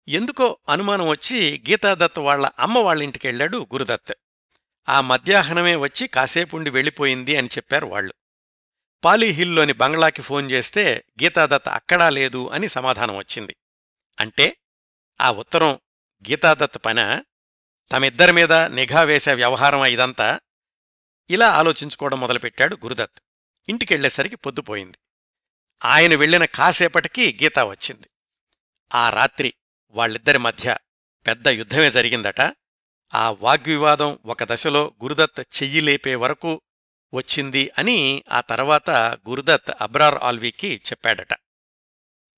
[0.07, 4.13] ఎందుకో అనుమానం వచ్చి గీతాదత్ వాళ్ళ అమ్మ వాళ్ళింటికెళ్ళాడు గురుదత్.
[4.89, 8.13] ఆ మధ్యాహ్నమే వచ్చి కాసేపుండి వెళ్ళిపోయింది అని చెప్పారు వాళ్ళు.
[9.03, 13.55] పాలీహిల్లోని బంగ్లాకి ఫోన్ చేస్తే గీతాదత్ అక్కడా లేదు అని సమాధానం వచ్చింది.
[14.19, 14.57] అంటే
[15.21, 15.79] ఆ ఉత్తరం
[16.29, 17.23] గీతాదత్ పన
[17.91, 20.39] తమిద్దరి మీద నిఘా వేసే వ్యవహారం ఇదంతా?
[21.29, 23.21] ఇలా ఆలోచించుకోవడం మొదలుపెట్టాడు గురుదత్.
[23.69, 24.97] ఇంటికెళ్ళేసరికి పొద్దుపోయింది.
[25.85, 28.09] ఆయన వెళ్ళిన కాసేపటికి గీత వచ్చింది.
[28.95, 29.53] ఆ రాత్రి
[29.89, 30.77] వాళ్ళిద్దరి మధ్య
[31.27, 32.41] పెద్ద యుద్ధమే జరిగిందట.
[33.13, 36.61] ఆ వాగ్వివాదం ఒక దశలో గురుదత్ చెయ్యి లేపే వరకు
[37.13, 38.89] వచ్చింది అని ఆ తర్వాత
[39.29, 41.35] గురుదత్ అబ్రార్ ఆల్వీకి చెప్పాడట.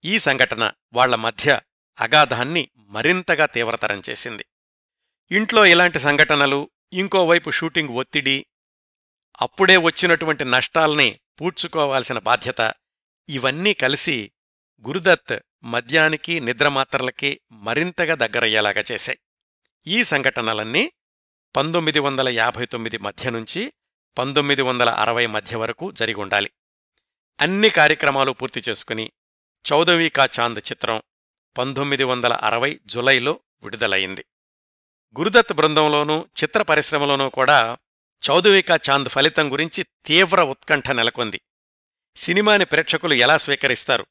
[0.05, 1.59] ఈ సంఘటన వాళ్ళ మధ్య
[1.99, 4.45] అగాధాన్ని మరింతగా తీవ్రతరం చేసింది.
[5.31, 8.45] ఇంట్లో ఇలాంటి సంఘటనలు ఇంకోవైపు షూటింగ్ ఒత్తిడి
[9.41, 12.73] అప్పుడే వచ్చినటువంటి నష్టాల్ని పూడ్చుకోవాల్సిన బాధ్యత
[13.29, 14.31] ఇవన్నీ కలిసి
[14.87, 19.19] గురుదత్ మద్యానికి నిద్రమాత్రలకి మరింతగా దగ్గరయ్యేలాగా చేశాయి.
[19.87, 20.91] ఈ సంఘటనలన్నీ
[21.55, 23.73] పంతొమ్మిది వందల యాభై తొమ్మిది మధ్య నుంచి
[24.17, 26.51] పంతొమ్మిది వందల అరవై మధ్య వరకు జరిగుండాలి
[27.41, 29.11] అన్ని కార్యక్రమాలు పూర్తి చేసుకుని
[29.71, 31.01] చౌదవీ కా చాంద్ చిత్రం
[31.57, 34.25] పంతొమ్మిది వందల అరవై జులైలో విడుదలయింది
[35.19, 37.77] గురుదత్ బృందంలోనూ చిత్ర పరిశ్రమలోనూ కూడా
[38.29, 41.41] చౌదవికా చాంద్ ఫలితం గురించి తీవ్ర ఉత్కంఠ నెలకొంది.
[42.15, 44.05] సినిమాని ప్రేక్షకులు ఎలా స్వీకరిస్తారు?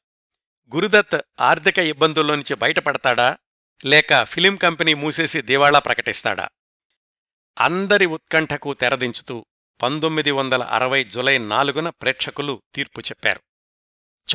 [0.75, 3.37] గురుదత్ ఆర్థిక ఇబ్బందుల్లో నుంచి బయటపడతాడా?
[3.85, 6.49] లేక ఫిలిం కంపెనీ మూసేసి దివాళా ప్రకటిస్తాడా?
[7.59, 9.45] అందరి ఉత్కంఠకు తెరదించుతూ
[9.81, 13.41] పంతొమ్మిది వందల అరవై జులై నాలుగున ప్రేక్షకులు తీర్పు చెప్పారు.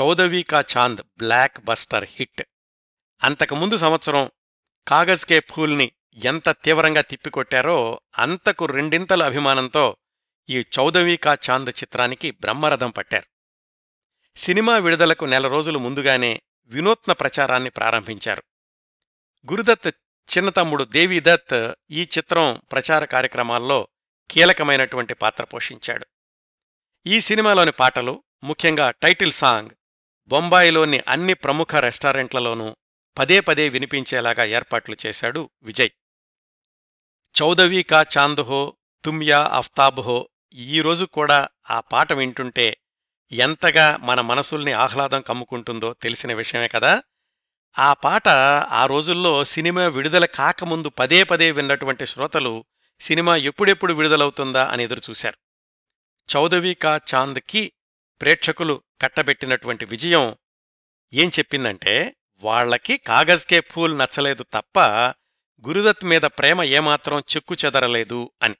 [0.00, 2.42] చౌదవీ కా చాంద్ బ్లాక్ బస్టర్ హిట్.
[3.24, 4.30] అంతకుముందు సంవత్సరం
[4.88, 5.92] కాగజ్ కే ఫూల్ని
[6.24, 9.96] ఎంత తీవ్రంగా తిప్పికొట్టారో అంతకు రెండింతల అభిమానంతో
[10.50, 13.37] ఈ చౌదవీ కా చాంద్ చిత్రానికి బ్రహ్మరథం పట్టారు.
[14.38, 18.42] సినిమా విడుదలకు నెల రోజులు ముందుగానే వినూత్న ప్రచారాన్ని ప్రారంభించారు.
[19.52, 19.88] గురుదత్
[20.28, 23.88] చిన్నతమ్ముడు దేవీదత్ ఈ చిత్రం ప్రచార కార్యక్రమాల్లో
[24.30, 26.06] కీలకమైనటువంటి పాత్ర పోషించాడు.
[27.06, 29.70] ఈ సినిమాలోని పాటలు ముఖ్యంగా టైటిల్ సాంగ్
[30.28, 32.76] బొంబాయిలోని అన్ని ప్రముఖ రెస్టారెంట్లలోనూ
[33.18, 35.90] పదే పదే వినిపించేలాగా ఏర్పాట్లు చేశాడు విజయ్.
[37.42, 42.76] చౌదవీ కా చాంద్ హో తుమ్యా అఫ్తాబ్ హో ఈ రోజు కూడా ఆ పాట వింటుంటే
[43.32, 47.02] ఎంతగా మన మనసుల్ని ఆహ్లాదం కమ్ముకుంటుందో తెలిసిన విషయమే కదా.
[47.78, 48.28] ఆ పాట
[48.68, 52.64] ఆ రోజుల్లో సినిమా విడుదల కాకముందు పదే పదే విన్నటువంటి శ్రోతలు
[53.00, 55.38] సినిమా ఎప్పుడెప్పుడు విడుదలవుతుందా అని ఎదురుచూశారు
[56.36, 57.72] చౌదవి కా చాంద్కి
[58.20, 60.36] ప్రేక్షకులు కట్టబెట్టినటువంటి విజయం
[61.12, 64.80] ఏం చెప్పిందంటే వాళ్ళకి కాగజ్కే ఫూల్ నచ్చలేదు తప్ప
[65.68, 68.54] గురుదత్ మీద ప్రేమ ఏమాత్రం చెక్కు చెదరలేదు అని.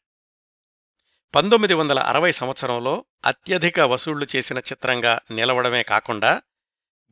[1.35, 6.43] పంతొమ్మిది వందల అరవై సంవత్సరంలో అత్యధిక వసూళ్ళు చేసిన చిత్రంగా నిలవడమే కాకుండా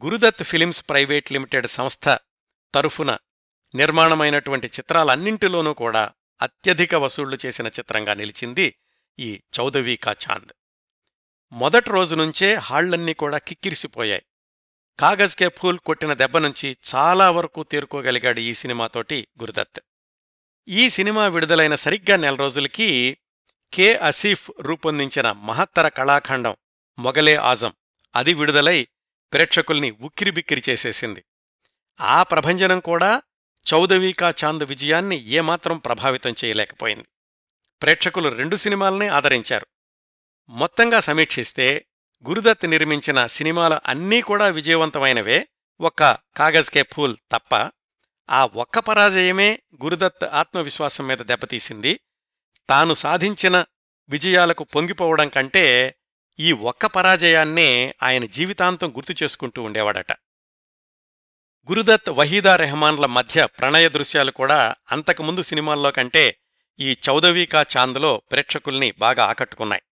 [0.04, 2.18] గురుదత్ ఫిలిమ్స్ ప్రైవేట్ లిమిటెడ్ సంస్థ
[2.74, 3.18] తరఫున
[3.74, 6.10] నిర్మాణమైనటువంటి చిత్రాలన్నింటిలోనూ కూడా
[6.42, 8.74] అత్యధిక వసూళ్ళు చేసిన చిత్రంగా నిలిచింది
[9.18, 10.52] ఈ చౌదవీ కా చాంద్.
[11.52, 14.22] మొదటి రోజు నుంచే హాళ్ళన్నీ కూడా కిక్కిరిసిపోయాయి.
[15.00, 19.80] కాగజ్ కే ఫూల్ కొట్టిన దెబ్బ నుంచి చాలా వరకు తేరుకోగలిగాడు ఈ సినిమాతోటి గురుదత్.
[20.68, 23.18] ఈ సినిమా విడుదలైన సరిగ్గా నెల రోజులకి
[23.76, 26.56] కె అసీఫ్ రూపొందించిన మహత్తర కళాఖండం
[26.98, 27.72] మొగలే ఆజం.
[28.16, 28.88] అది విడుదలై
[29.32, 31.24] ప్రేక్షకుల్ని ఉక్కిరిబిక్కిరి చేసేసింది.
[32.00, 33.22] ఆ ప్రభంజనం కూడా
[33.74, 37.04] చౌదవీకా చాంద్ విజయాన్ని ఏమాత్రం ప్రభావితం చేయలేకపోయింది.
[37.82, 39.66] ప్రేక్షకులు రెండు సినిమాలనే ఆదరించారు.
[40.48, 41.86] మొత్తంగా సమీక్షిస్తే
[42.28, 45.48] గురుదత్ నిర్మించిన సినిమాల అన్నీ కూడా విజయవంతమైనవే.
[45.80, 47.54] ఒక్క కాగజ్కే ఫూల్ తప్ప
[48.30, 52.00] ఆ ఒక్క పరాజయమే గురుదత్ ఆత్మవిశ్వాసం మీద దెబ్బతీసింది.
[52.70, 53.64] తాను సాధించిన
[54.08, 55.94] విజయాలకు పొంగిపోవడం కంటే
[56.40, 60.12] ఈ ఒక్క పరాజయాన్నే ఆయన జీవితాంతం గుర్తు చేసుకుంటూ ఉండేవాడట.
[61.70, 66.38] గురుదత్ వహీదా రెహమాన్ల మధ్య ప్రణయ దృశ్యాలు కూడా అంతకుముందు సినిమాల్లో కంటే
[66.80, 69.82] ఈ చౌదవీకా చాంద్లో ప్రేక్షకుల్ని బాగా ఆకట్టుకున్నాయి.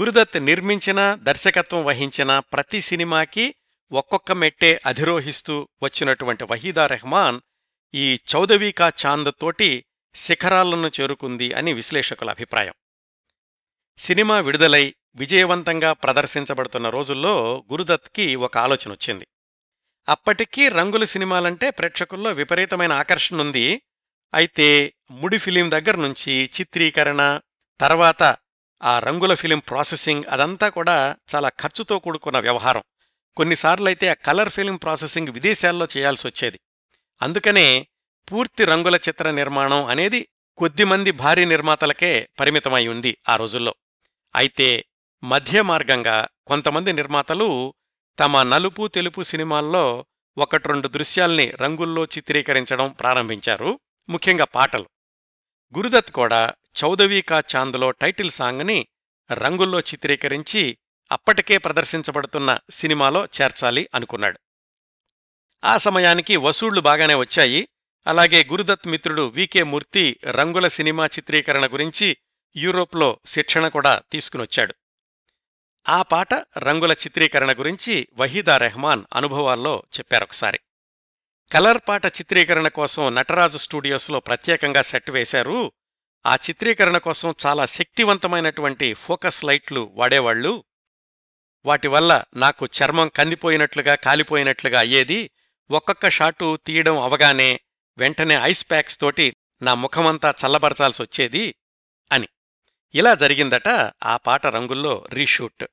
[0.00, 3.54] గురుదత్ నిర్మించిన దర్శకత్వం వహించిన ప్రతి సినిమాకి
[3.92, 7.40] ఒక్కొక్క మెట్టే అధిరోహిస్తూ వచ్చినటువంటి వహీదా రెహమాన్
[7.94, 12.74] ఈ చౌదవీకా చాంద్ తోటి శిఖరాలను చేరుకుంది అని విశ్లేషకుల అభిప్రాయం.
[13.98, 19.26] సినిమా విడుదలై విజయవంతంగా ప్రదర్శించబడుతున్న రోజుల్లో గురుదత్కి ఒక ఆలోచన వచ్చింది.
[20.08, 23.82] అప్పటికీ రంగుల సినిమాలంటే ప్రేక్షకుల్లో విపరీతమైన ఆకర్షణ ఉంది.
[24.34, 27.40] అయితే ముడి ఫిలిం దగ్గర నుంచి చిత్రీకరణ
[27.80, 28.36] తర్వాత
[28.82, 32.82] ఆ రంగుల ఫిలిం ప్రాసెసింగ్ అదంతా కూడా చాలా ఖర్చుతో కూడుకున్న వ్యవహారం.
[33.36, 36.60] కొన్నిసార్లైతే ఆ కలర్ ఫిలిం ప్రాసెసింగ్ విదేశాల్లో చేయాల్సి వచ్చేది.
[37.22, 37.86] అందుకనే
[38.32, 43.74] పూర్తి రంగుల చిత్ర నిర్మాణం అనేది కొద్దిమంది భారీ నిర్మాతలకే పరిమితమై ఉంది ఆ రోజుల్లో.
[44.36, 44.84] అయితే
[45.24, 47.74] మధ్య మార్గంగా కొంతమంది నిర్మాతలు
[48.18, 50.06] తమ నలుపు తెలుపు సినిమాల్లో
[50.38, 54.88] ఒకట్రెండు దృశ్యాల్ని రంగుల్లో చిత్రీకరించడం ప్రారంభించారు ముఖ్యంగా పాటలు.
[55.78, 58.88] గురుదత్ కూడా చౌదవీకా చాంద్లో టైటిల్ సాంగ్ని
[59.32, 60.78] రంగుల్లో చిత్రీకరించి
[61.12, 64.38] అప్పటికే ప్రదర్శించబడుతున్న సినిమాలో చేర్చాలి అనుకున్నాడు.
[65.64, 67.68] ఆ సమయానికి వసూళ్ళు బాగానే వచ్చాయి
[68.06, 72.16] అలాగే గురుదత్ మిత్రుడు వికే మూర్తి రంగుల సినిమా చిత్రీకరణ గురించి
[72.56, 74.74] యూరోప్లో శిక్షణ కూడా తీసుకునొచ్చాడు.
[75.88, 80.60] ఆ పాట రంగుల చిత్రీకరణ గురించి వహీదా రెహమాన్ అనుభవాల్లో చెప్పారొకసారి
[81.52, 85.72] కలర్ పాట చిత్రీకరణ కోసం నటరాజు స్టూడియోస్లో ప్రత్యేకంగా సెట్ వేశారు.
[86.26, 90.64] ఆ చిత్రీకరణ కోసం చాలా శక్తివంతమైనటువంటి ఫోకస్ లైట్లు వాడేవాళ్ళు
[91.64, 95.30] వాటి వల్ల నాకు చర్మం కందిపోయినట్లుగా కాలిపోయినట్లుగా అయ్యేది.
[95.70, 97.60] ఒక్కొక్క షాటు తీయడం అవగానే
[97.98, 101.54] వెంటనే ఐస్ ప్యాక్స్ తోటి నా ముఖమంతా చల్లబరచాల్సొచ్చేది
[102.12, 102.28] అని.
[102.94, 103.68] ఇలా జరిగిందట
[104.04, 105.64] ఆ పాట రంగుల్లో రీషూట్.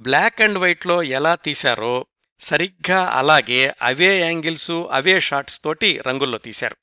[0.00, 2.06] బ్లాక్ అండ్ వైట్లో ఎలా తీశారో
[2.40, 6.76] సరిగ్గా అలాగే అవే యాంగిల్సు అవే షాట్స్ తోటి రంగుల్లో తీశారు.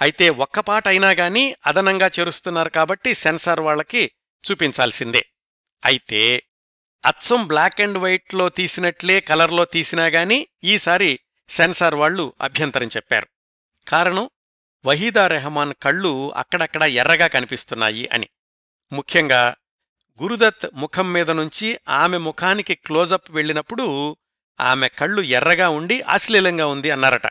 [0.00, 4.12] అయితే ఒక్క పాట అయినా గానీ అదనంగా చేరుస్తున్నారు కాబట్టి సెన్సార్ వాళ్ళకి
[4.50, 5.26] చూపించాల్సిందే.
[5.84, 6.42] అయితే
[7.06, 13.28] అచ్చం బ్లాక్ అండ్ వైట్లో తీసినట్లే కలర్లో తీసినా గానీ ఈసారి సెన్సార్ వాళ్ళు అభ్యంతరం చెప్పారు.
[13.88, 14.30] కారణం
[14.86, 18.28] వహీదా రెహమాన్ కళ్ళు అక్కడక్కడ ఎర్రగా కనిపిస్తున్నాయి అని.
[18.92, 19.54] ముఖ్యంగా
[20.22, 24.16] గురుదత్ ముఖం మీద నుంచి ఆమె ముఖానికి క్లోజప్ వెళ్ళినప్పుడు
[24.60, 27.26] ఆమె కళ్ళు ఎర్రగా ఉండి అశ్లీలంగా ఉంది అన్నారట.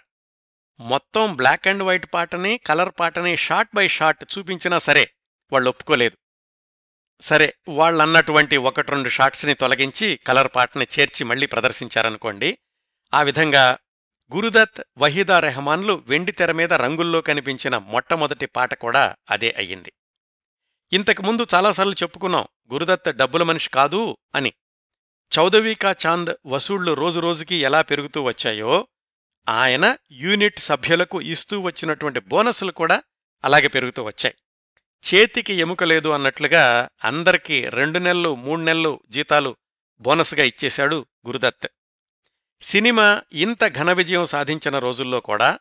[0.79, 5.09] మొత్తం బ్లాక్ అండ్ వైట్ పాటని కలర్ పాటని షాట్ బై షాట్ చూపించినా సరే
[5.51, 6.17] వాళ్ళు ఒప్పుకోలేదు.
[7.21, 12.57] సరే వాళ్ళన్నటువంటి ఒకటి రెండు షాట్స్ని తొలగించి కలర్ పాటని చేర్చి మళ్ళీ ప్రదర్శించారనుకోండి
[13.13, 13.77] ఆ విధంగా
[14.31, 19.93] గురుదత్ వహీదా రెహమాన్లు వెండి తెర మీద రంగుల్లో కనిపించిన మొట్టమొదటి పాట కూడా అదే అయ్యింది.
[20.93, 24.53] ఇంతకుముందు చాలాసార్లు చెప్పుకున్నాం గురుదత్ డబ్బుల మనిషి కాదు అని.
[25.37, 28.87] చౌదవీకా చాంద్ వసూళ్ళు రోజురోజుకి ఎలా పెరుగుతూ వచ్చాయో
[29.49, 33.03] ఆయన యూనిట్ సభ్యులకు ఇస్తూ వచ్చినటువంటి బోనస్లు కూడా
[33.43, 34.35] అలాగే పెరుగుతూ వచ్చాయి.
[35.05, 39.55] చేతికి ఎముక లేదు అన్నట్లుగా అందరికీ రెండు నెలలు మూడు నెలలు జీతాలు
[39.99, 41.67] బోనస్గా ఇచ్చేశాడు గురుదత్.
[42.63, 45.59] సినిమా ఇంత ఘన విజయం సాధించిన రోజుల్లో కూడా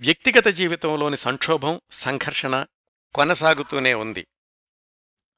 [0.00, 2.64] వ్యక్తిగత జీవితంలోని సంక్షోభం సంఘర్షణ
[3.14, 4.26] కొనసాగుతూనే ఉంది.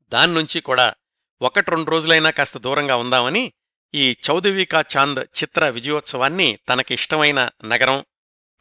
[0.09, 0.95] దాన్నుంచి కూడా
[1.43, 3.53] ఒకటి రెండు రోజులైనా కాస్త దూరంగా ఉందామని
[3.95, 8.05] ఈ చౌదవీకా చాంద్ చిత్ర విజయోత్సవాన్ని తనకిష్టమైన నగరం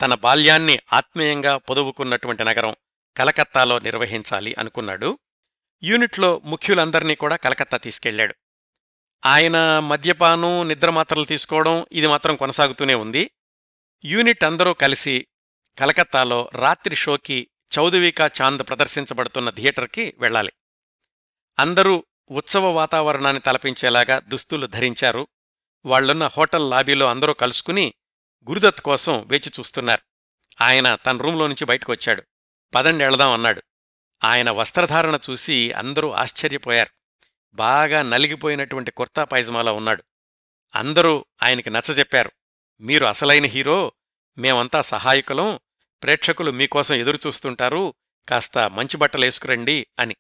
[0.02, 2.76] తన బాల్యాన్ని ఆత్మీయంగా పొదువుకున్నటువంటి నగరం
[3.18, 5.20] కలకత్తాలో నిర్వహించాలి అనుకున్నాడు.
[5.84, 8.36] యూనిట్లో ముఖ్యులందర్నీ కూడా కలకత్తా తీసుకెళ్ళాడు
[9.26, 13.32] ఆయన మద్యపానం నిద్రమాత్రలు తీసుకోవడం ఇది మాత్రం కొనసాగుతూనే ఉంది.
[14.06, 15.28] యూనిట్ అందరూ కలిసి
[15.80, 20.52] కలకత్తాలో రాత్రి షోకి చౌదవికా చాంద్ ప్రదర్శించబడుతున్న థియేటర్కి వెళ్ళాలి.
[21.60, 25.28] అందరూ ఉత్సవ వాతావరణాన్ని తలపించేలాగా దుస్తులు ధరించారు.
[25.86, 27.94] వాళ్ళున్న హోటల్ లాబీలో అందరూ కలుసుకుని
[28.50, 30.02] గురుదత్ కోసం వేచి చూస్తున్నారు.
[30.64, 32.24] ఆయన తన రూంలో నుంచి బయటకొచ్చాడు.
[32.76, 33.64] పదండి వెళదాం అన్నాడు.
[34.24, 37.01] ఆయన వస్త్రధారణ చూసి అందరూ ఆశ్చర్యపోయారు.
[37.54, 40.04] బాగా నలిగిపోయినటువంటి కుర్తా పైజమాలా ఉన్నాడు.
[40.76, 42.32] అందరూ ఆయనకి నచ్చజెప్పారు
[42.82, 43.92] మీరు అసలైన హీరో
[44.38, 45.60] మేమంతా సహాయకులం
[46.04, 47.94] ప్రేక్షకులు మీకోసం ఎదురుచూస్తుంటారు
[48.30, 50.16] కాస్త మంచి బట్టలేసుకురండి అని.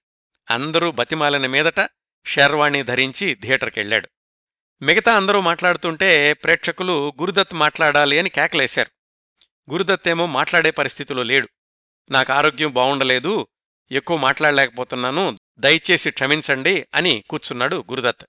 [0.50, 1.90] అందరూ బతిమాలిన మీదట
[2.26, 4.10] షెర్వాణి ధరించి థియేటర్కెళ్ళాడు.
[4.82, 8.92] మిగతా అందరూ మాట్లాడుతుంటే ప్రేక్షకులు గురుదత్ మాట్లాడాలి అని కేకలేశారు.
[9.72, 11.50] గురుదత్ ఏమో మాట్లాడే పరిస్థితిలో లేడు.
[12.10, 13.48] నాకు ఆరోగ్యం బావుండలేదు
[13.92, 18.26] ఎక్కువ మాట్లాడలేకపోతున్నాను దయచేసి క్షమించండి అని కూర్చున్నాడు గురుదత్.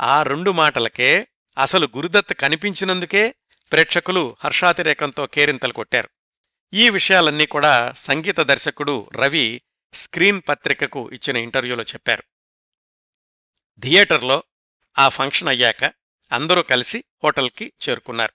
[0.00, 3.34] ఆ రెండు మాటలకే అసలు గురుదత్ కనిపించినందుకే
[3.72, 6.08] ప్రేక్షకులు హర్షాతిరేకంతో కేరింతలు కొట్టారు.
[6.72, 9.62] ఈ విషయాలన్నీ కూడా సంగీత దర్శకుడు రవి
[9.94, 12.22] స్క్రీన్ పత్రికకు ఇచ్చిన ఇంటర్వ్యూలో చెప్పారు.
[13.80, 14.44] థియేటర్లో
[14.98, 15.84] ఆ ఫంక్షన్ అయ్యాక
[16.32, 18.32] అందరూ కలిసి హోటల్కి చేరుకున్నారు.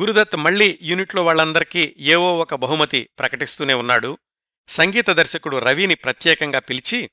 [0.00, 4.18] గురుదత్ మళ్ళీ యూనిట్లో వాళ్ళందరికీ ఏవో ఒక బహుమతి ప్రకటిస్తూనే ఉన్నాడు.
[4.68, 7.10] సంగీత దర్శకుడు రవిని ప్రత్యేకంగా పిలిచి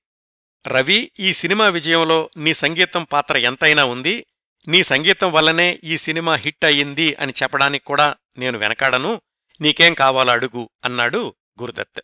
[0.68, 4.26] రవి ఈ సినిమా విజయంలో నీ సంగీతం పాత్ర ఎంతైనా ఉంది.
[4.68, 9.22] నీ సంగీతం వల్లనే ఈ సినిమా హిట్ అయ్యింది అని చెప్పడానికి కూడా నేను వెనకాడను.
[9.62, 12.02] నీకేం కావాలో అడుగు అన్నాడు గురుదత్.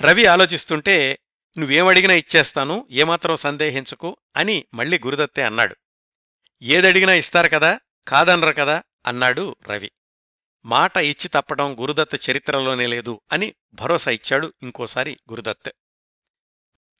[0.00, 1.18] రవి ఆలోచిస్తుంటే
[1.58, 5.76] నువ్వేమడిగినా ఇచ్చేస్తాను ఏమాత్రం సందేహించుకు అని మళ్ళీ గురుదత్తే అన్నాడు.
[6.62, 9.90] ఏదడిగినా ఇస్తారు కదా కాదనరు కదా అన్నాడు రవి.
[10.64, 15.70] మాట ఇచ్చి తప్పడం గురుదత్ చరిత్రలోనే లేదు అని భరోసా ఇచ్చాడు ఇంకోసారి గురుదత్.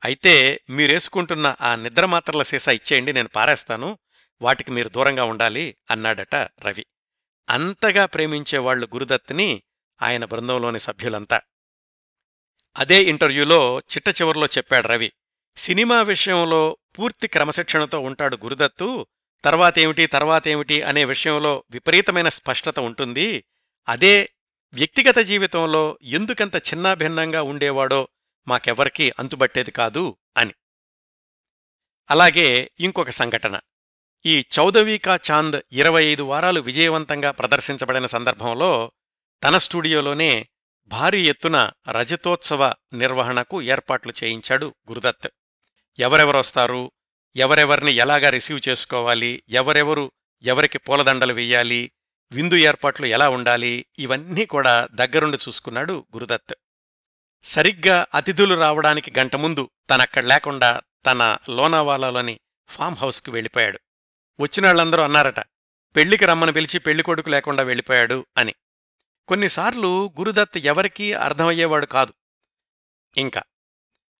[0.04, 3.98] అయితే మీరేసుకుంటున్న ఆ నిద్రమాత్రల సీసా ఇచ్చేయండి నేను పారేస్తాను.
[4.42, 6.86] వాటికి మీరు దూరంగా ఉండాలి అన్నాడట రవి.
[7.50, 9.62] అంతగా ప్రేమించేవాళ్ళు గురుదత్ని
[10.02, 11.40] ఆయన బృందంలోని సభ్యులంతా.
[12.76, 15.12] అదే ఇంటర్వ్యూలో చిట్ట చివరిలో చెప్పాడు రవి.
[15.56, 19.06] సినిమా విషయంలో పూర్తి క్రమశిక్షణతో ఉంటాడు గురుదత్తు.
[19.44, 23.44] తర్వాతేమిటి తర్వాతేమిటి అనే విషయంలో విపరీతమైన స్పష్టత ఉంటుంది.
[23.88, 24.30] అదే
[24.72, 28.08] వ్యక్తిగత జీవితంలో ఎందుకంత చిన్నాభిన్నంగా ఉండేవాడో
[28.48, 30.54] మాకెవ్వరికీ అంతుబట్టేది కాదు అని.
[32.10, 33.60] అలాగే ఇంకొక సంఘటన.
[34.26, 38.92] ఈ చౌదవీకా చాంద్ ఇరవై ఐదు వారాలు విజయవంతంగా ప్రదర్శించబడిన సందర్భంలో
[39.44, 40.48] తన స్టూడియోలోనే
[40.86, 45.28] భారీ ఎత్తున రజతోత్సవ నిర్వహణకు ఏర్పాట్లు చేయించాడు గురుదత్.
[45.98, 46.92] ఎవరెవరొస్తారు
[47.36, 49.42] ఎవరెవర్ని ఎలాగా రిసీవ్ చేసుకోవాలి?
[49.48, 51.92] ఎవరెవరు ఎవరికి పూలదండలు వెయ్యాలి
[52.32, 53.86] విందు ఏర్పాట్లు ఎలా ఉండాలి?
[53.98, 56.54] ఇవన్నీ కూడా దగ్గరుండి చూసుకున్నాడు గురుదత్.
[57.42, 63.78] సరిగ్గా అతిథులు రావడానికి గంట ముందు తనక్కడ లేకుండా తన లోనావాలాలోని ఫామ్ హౌస్కి వెళ్ళిపోయాడు.
[64.40, 65.40] వచ్చినాళ్ళందరూ అన్నారట
[65.96, 68.54] పెళ్ళికి రమ్మని పిలిచి పెళ్ళికొడుకు లేకుండా వెళ్ళిపోయాడు అని.
[69.28, 72.12] కొన్నిసార్లు గురుదత్ ఎవరికీ అర్థమయ్యేవాడు కాదు.
[73.16, 73.42] ఇంకా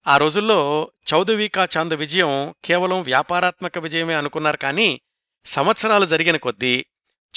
[0.07, 5.01] ఆ రోజుల్లో చౌదవీకా చాంద్ విజయం కేవలం వ్యాపారాత్మక విజయమే అనుకున్నారు కానీ
[5.45, 6.87] సంవత్సరాలు జరిగిన కొద్దీ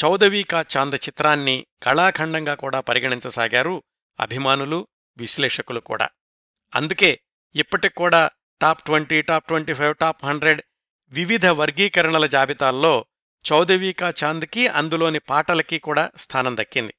[0.03, 3.83] చౌదవీకా చాంద్ చిత్రాన్ని కళాఖండంగా కూడా పరిగణించసాగారు
[4.19, 4.87] అభిమానులు
[5.17, 6.09] విశ్లేషకులు కూడా.
[6.75, 7.19] అందుకే
[7.55, 10.61] ఇప్పటికూడా top twenty top twenty five top hundred
[11.09, 13.05] వివిధ వర్గీకరణల జాబితాల్లో
[13.51, 16.93] చౌదవీకా చాంద్కి అందులోని పాటలకి కూడా స్థానం దక్కింది.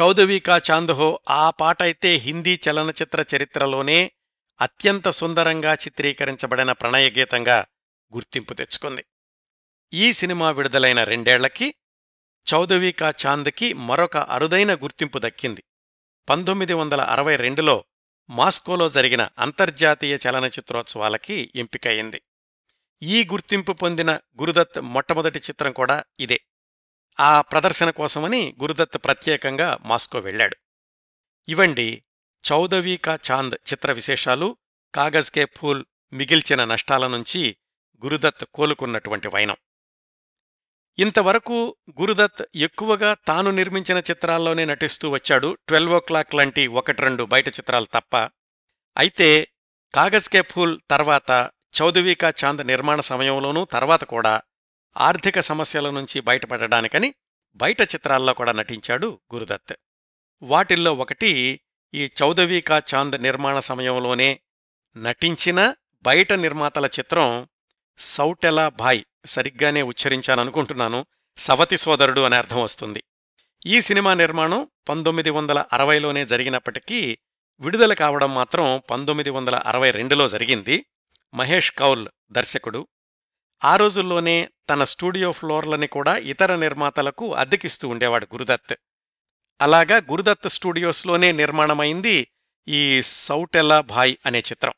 [0.00, 4.10] చౌదవీకా చాంద్ హో ఆ పాట అయితే హిందీ చలనచిత్ర చరిత్రలోనే
[4.60, 7.66] అత్యంత సుందరంగా చిత్రీకరించబడిన ప్రణయ గీతంగా
[8.14, 9.04] గుర్తింపు తెచ్చుకుంది.
[9.92, 11.74] ఈ సినిమా విడుదలైన రెండేళ్ళకి
[12.52, 15.64] చౌదవీకా చాంద్కి మరొక అరుదైన గుర్తింపు దక్కింది.
[16.28, 17.84] పంతొమ్మిది వందల అరవై రెండులో
[18.30, 22.22] మాస్కోలో జరిగిన అంతర్జాతీయ చలనచిత్రోత్సవాలకి ఎంపికయింది.
[23.02, 26.40] ఈ గుర్తింపు పొందిన గురుదత్ మొట్టమొదటి చిత్రం కూడా ఇదే.
[27.20, 30.56] ఆ ప్రదర్శన కోసమని గురుదత్ ప్రత్యేకంగా మాస్కో వెళ్ళాడు
[31.48, 32.02] ఇవండి
[32.52, 34.56] చౌదవీకా చాంద్ చిత్ర విశేషాలు
[34.94, 37.56] కాగజ్ కే ఫూల్ మిగిల్చిన నష్టాల నుంచి
[38.04, 39.56] గురుదత్ కోలుకున్నటువంటి వైనం.
[40.98, 45.58] ఇంతవరకు గురుదత్ ఎక్కువగా తాను నిర్మించిన చిత్రాల్లోనే నటిస్తూ వచ్చాడు.
[45.68, 48.16] ట్వెల్వ్ ఓ క్లాక్ లాంటి ఒకటి రెండు బయట చిత్రాలు తప్ప.
[48.96, 49.48] అయితే
[49.94, 54.42] కాగజ్ కే ఫూల్ తర్వాత చౌదవీకా చాంద్ నిర్మాణ సమయంలోనూ తర్వాత కూడా
[54.96, 57.14] ఆర్థిక సమస్యల నుంచి బయటపడడానికని
[57.54, 59.74] బయట చిత్రాల్లో కూడా నటించాడు గురుదత్.
[60.42, 61.60] వాటిల్లో ఒకటి
[61.94, 64.40] ఈ చౌదవీకా చాంద్ నిర్మాణ సమయంలోనే
[64.96, 67.48] నటించిన బయట నిర్మాతల చిత్రం
[67.98, 71.06] సౌటెలా భాయ్ సరిగ్గానే ఉచ్చరించాననుకుంటున్నాను
[71.38, 73.04] సవతి సోదరుడు అనే అర్థం వస్తుంది.
[73.66, 77.18] ఈ సినిమా నిర్మాణం పంతొమ్మిది వందల అరవైలోనే జరిగినప్పటికీ
[77.60, 80.86] విడుదల కావడం మాత్రం పంతొమ్మిది వందల అరవై రెండులో జరిగింది.
[81.34, 82.88] మహేష్ కౌల్ దర్శకుడు.
[83.64, 88.74] ఆ రోజుల్లోనే తన స్టూడియో ఫ్లోర్లని కూడా ఇతర నిర్మాతలకు అద్దెకిస్తూ ఉండేవాడు గురుదత్.
[89.60, 92.28] అలాగా గురుదత్ స్టూడియోస్లోనే నిర్మాణమైంది
[92.68, 94.72] ఈ సౌటెల్లా భాయ్ అనే చిత్రం.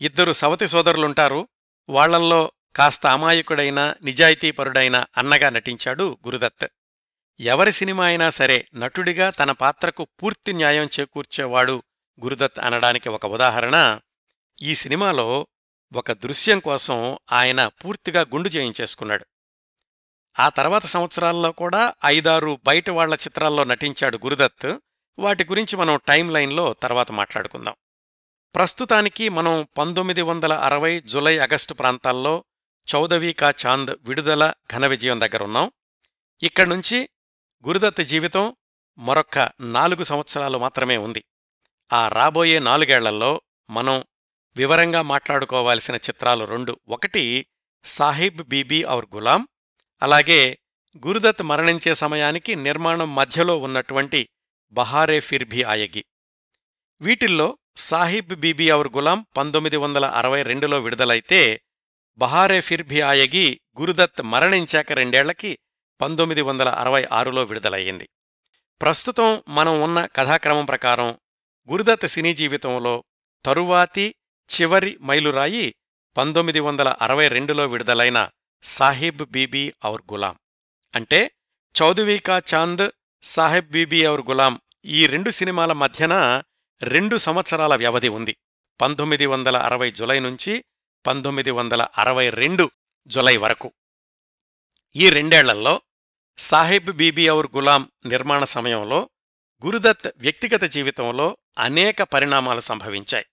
[0.00, 1.48] ఇద్దరు సవతి సోదరులుంటారు.
[1.88, 6.66] వాళ్ళల్లో కాస్త అమాయకుడైన నిజాయితీపరుడైన అన్నగా నటించాడు గురుదత్.
[7.40, 11.82] ఎవరి సినిమా అయినా సరే నటుడిగా తన పాత్రకు పూర్తి న్యాయం చేకూర్చేవాడు
[12.24, 14.00] గురుదత్ అనడానికి ఒక ఉదాహరణ.
[14.62, 15.46] ఈ సినిమాలో
[15.92, 19.26] ఒక దృశ్యం కోసం ఆయన పూర్తిగా గుండు చేయించేసుకున్నాడు.
[20.40, 24.78] ఆ తర్వాత సంవత్సరాల్లో కూడా ఐదారు బయట వాళ్ళ చిత్రాల్లో నటించాడు గురుదత్.
[25.18, 27.74] వాటి గురించి మనం టైం లైన్లో తర్వాత మాట్లాడుకుందాం.
[28.54, 32.44] ప్రస్తుతానికి మనం పంతొమ్మిది వందల అరవై జులై ఆగస్టు ప్రాంతాల్లో
[32.94, 35.70] చౌదవీ కా చాంద్ విడుదల ఘన విజయం దగ్గరున్నాం
[36.42, 37.08] ఇక్కడ్నుంచి
[37.66, 38.56] గురుదత్ జీవితం
[38.98, 41.24] మరొక్క నాలుగు సంవత్సరాలు మాత్రమే ఉంది.
[41.92, 44.04] ఆ రాబోయే నాలుగేళ్ళలో మనం
[44.56, 46.80] వివరంగా మాట్లాడుకోవాల్సిన చిత్రాలు రెండు.
[46.88, 47.46] ఒకటి
[47.84, 49.48] సాహిబ్ బీబీ ఔర్ గులాం.
[50.02, 50.58] అలాగే
[51.06, 54.28] గురుదత్ మరణించే సమయానికి నిర్మాణం మధ్యలో ఉన్నటువంటి
[54.72, 56.04] బహారే ఫిర్భీ ఆయగి.
[57.00, 61.60] వీటిల్లో సాహిబ్ బీబీ ఔర్ గులాం పంతొమ్మిది వందల అరవై రెండులో విడుదలైతే
[62.18, 65.58] బహారే ఫిర్భి ఆయగి గురుదత్ మరణించాక రెండేళ్ళకి
[66.00, 68.08] పంతొమ్మిది వందల అరవై ఆరులో విడుదలయ్యింది.
[68.82, 71.18] ప్రస్తుతం మనం ఉన్న కథాక్రమం ప్రకారం
[71.70, 73.04] గురుదత్ సినీ జీవితంలో
[73.44, 74.14] తరువాతి
[74.48, 75.74] చివరి మైలురాయి
[76.16, 78.28] పంతొమ్మిది వందల అరవై రెండులో విడుదలైన
[78.62, 80.38] సాహిబ్ బీబీ ఔర్ గులాం.
[80.94, 81.30] అంటే
[81.82, 82.90] చౌదువీకా చాంద్
[83.22, 86.42] సాహెబ్ బీబీ ఔర్ గులాం ఈ రెండు సినిమాల మధ్యన
[86.82, 88.36] రెండు సంవత్సరాల వ్యవధి ఉంది.
[88.80, 90.64] పంతొమ్మిది వందల అరవై జులై నుంచి
[91.06, 92.70] పంతొమ్మిది వందల అరవై రెండు
[93.06, 93.72] జులై వరకు.
[94.96, 95.82] ఈ రెండేళ్ళలో
[96.38, 99.10] సాహెబ్ బీబీ ఔర్ గులాం నిర్మాణ సమయంలో
[99.64, 103.26] గురుదత్ వ్యక్తిగత జీవితంలో అనేక పరిణామాలు సంభవించాయి.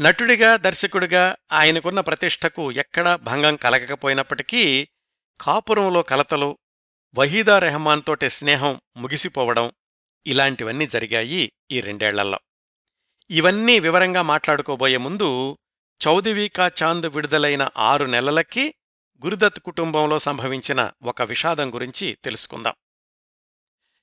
[0.00, 4.88] నటుడిగా దర్శకుడిగా ఆయనకున్న ప్రతిష్టకు ఎక్కడా భంగం కలగకపోయినప్పటికీ
[5.40, 6.58] కాపురంలో కలతలు
[7.14, 9.72] వహీదా రెహమాన్ తోటి స్నేహం ముగిసిపోవడం
[10.26, 12.40] ఇలాంటివన్నీ జరిగాయి ఈ రెండేళ్ళలో.
[13.30, 15.58] ఇవన్నీ వివరంగా మాట్లాడుకోబోయే ముందు
[16.06, 18.74] చౌదివీకా చాంద్ విడుదలైన ఆరు నెలలకి
[19.24, 22.74] గురుదత్ కుటుంబంలో సంభవించిన ఒక విషాదం గురించి తెలుసుకుందాం.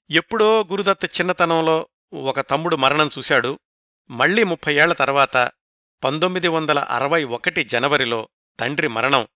[0.10, 3.60] ఎప్పుడో గురుదత్ చిన్నతనంలో ఒక తమ్ముడు మరణం చూశాడు.
[4.10, 5.52] మళ్ళీ ముప్పై ఏళ్ళ తర్వాత
[6.04, 8.30] పంతొమ్మిది వందల అరవై ఒకటి జనవరిలో
[8.60, 9.28] తండ్రి మరణం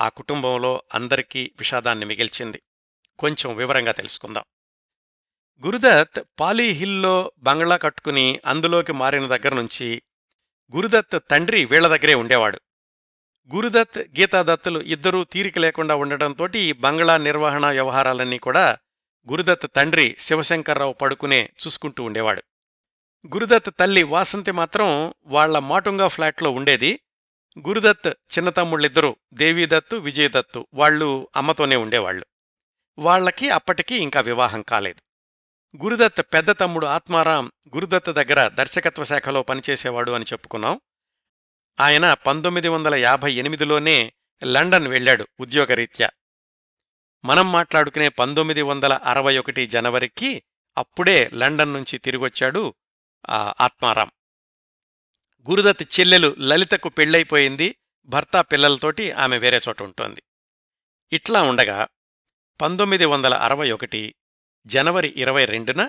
[0.00, 2.62] ఆ కుటుంబంలో అందరికీ విషాదాన్ని మిగిల్చింది.
[3.18, 4.44] కొంచెం వివరంగా తెలుసుకుందాం.
[5.64, 10.02] గురుదత్ పాలీహిల్లో బంగ్లా కట్టుకుని అందులోకి మారిన దగ్గరనుంచి
[10.72, 12.60] గురుదత్ తండ్రి వీళ్ళ దగ్గరే ఉండేవాడు.
[13.54, 18.78] గురుదత్ గీతాదత్తులు ఇద్దరూ తీరిక లేకుండా ఉండటంతోటి ఈ బంగ్లా నిర్వహణ వ్యవహారాలన్నీ కూడా
[19.30, 22.42] గురుదత్ తండ్రి శివశంకర్రావు పడుకునే చూసుకుంటూ ఉండేవాడు.
[23.26, 27.00] గురుదత్ తల్లి వాసంతి మాత్రం వాళ్ళ మాటుంగా ఫ్లాట్లో ఉండేది.
[27.68, 32.26] గురుదత్ చిన్నతమ్ముళ్ళిద్దరూ దేవీదత్తు విజయదత్తు వాళ్ళు అమ్మతోనే ఉండేవాళ్ళు
[32.98, 35.03] వాళ్ళకి అప్పటికీ ఇంకా వివాహం కాలేదు.
[35.82, 40.80] గురుదత్ పెద్ద తమ్ముడు ఆత్మారాం గురుదత్ దగ్గర దర్శకత్వ శాఖలో పనిచేసేవాడు అని చెప్పుకున్నాం.
[41.80, 44.12] ఆయన పంతొమ్మిది వందల యాభై ఎనిమిదిలోనే
[44.44, 46.10] లండన్ వెళ్ళాడు ఉద్యోగరీత్యా.
[47.24, 50.42] మనం మాట్లాడుకునే పంతొమ్మిది వందల అరవై ఒకటి జనవరికి
[50.78, 52.74] అప్పుడే లండన్ నుంచి తిరిగొచ్చాడు
[53.30, 54.10] ఆ ఆత్మారాం.
[55.50, 60.22] గురుదత్ చెల్లెలు లలితకు పెళ్ళైపోయింది భర్త పిల్లలతోటి ఆమె వేరే చోట ఉంటోంది.
[61.12, 61.88] ఇట్లా ఉండగా
[62.60, 64.14] పంతొమ్మిది వందల అరవై ఒకటి
[64.66, 65.88] జనవరి ఇరవై రెండున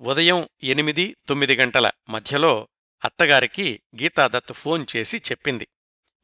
[0.00, 2.68] ఉదయం ఎనిమిది తొమ్మిది గంటల మధ్యలో
[3.04, 5.68] అత్తగారికి గీతాదత్ ఫోన్ చేసి చెప్పింది.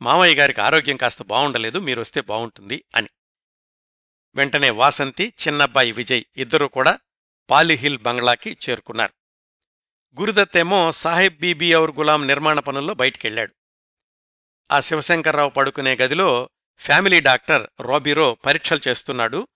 [0.02, 3.08] మామయ్య గారికి ఆరోగ్యం కాస్త బావుండలేదు మీరొస్తే బావుంటుంది అని.
[4.34, 6.98] వెంటనే వాసంతి చిన్నబ్బాయి విజయ్ ఇద్దరూ కూడా
[7.50, 9.12] పాలిహిల్ బంగ్లాకి చేరుకున్నారు.
[10.20, 13.54] గురుదత్తేమో సాహెబ్ బీబీ ఔర్ గులాం నిర్మాణ పనుల్లో బయటికెళ్ళాడు
[14.72, 19.48] ఆ శివశంకర్రావు పడుకునే గదిలో ఫ్యామిలీ డాక్టర్ రోబిరో పరీక్షలు చేస్తున్నాడు.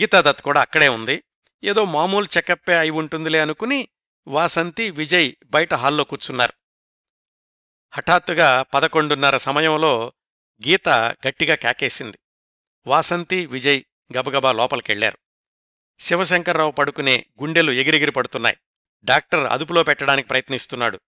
[0.00, 1.22] గీతాదత్ కూడా అక్కడే ఉంది.
[1.64, 3.88] ఏదో మామూలు చెకప్పే అయి ఉంటుందిలే అనుకుని
[4.26, 6.52] వాసంతి విజయ్ బయట హాల్లో కూర్చున్నారు.
[7.90, 10.12] హఠాత్తుగా పదకొండున్నర సమయంలో
[10.66, 12.18] గీత గట్టిగా కేకేసింది.
[12.86, 13.82] వాసంతి విజయ్
[14.18, 15.18] గబగబా లోపలికెళ్ళారు
[16.00, 18.56] శివశంకర్రావు పడుకునే గుండెలు ఎగిరెగిరి పడుతున్నాయి.
[19.04, 21.00] డాక్టర్ అదుపులో పెట్టడానికి ప్రయత్నిస్తున్నాడు.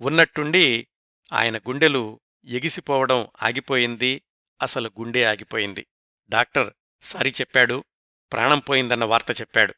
[0.00, 0.88] ఉన్నట్టుండి
[1.32, 4.22] ఆయన గుండెలు ఎగిసిపోవడం ఆగిపోయింది.
[4.62, 5.86] అసలు గుండె ఆగిపోయింది.
[6.28, 7.84] డాక్టర్ సారీ చెప్పాడు.
[8.32, 9.74] ప్రాణం పోయిందన్న వార్త చెప్పాడు.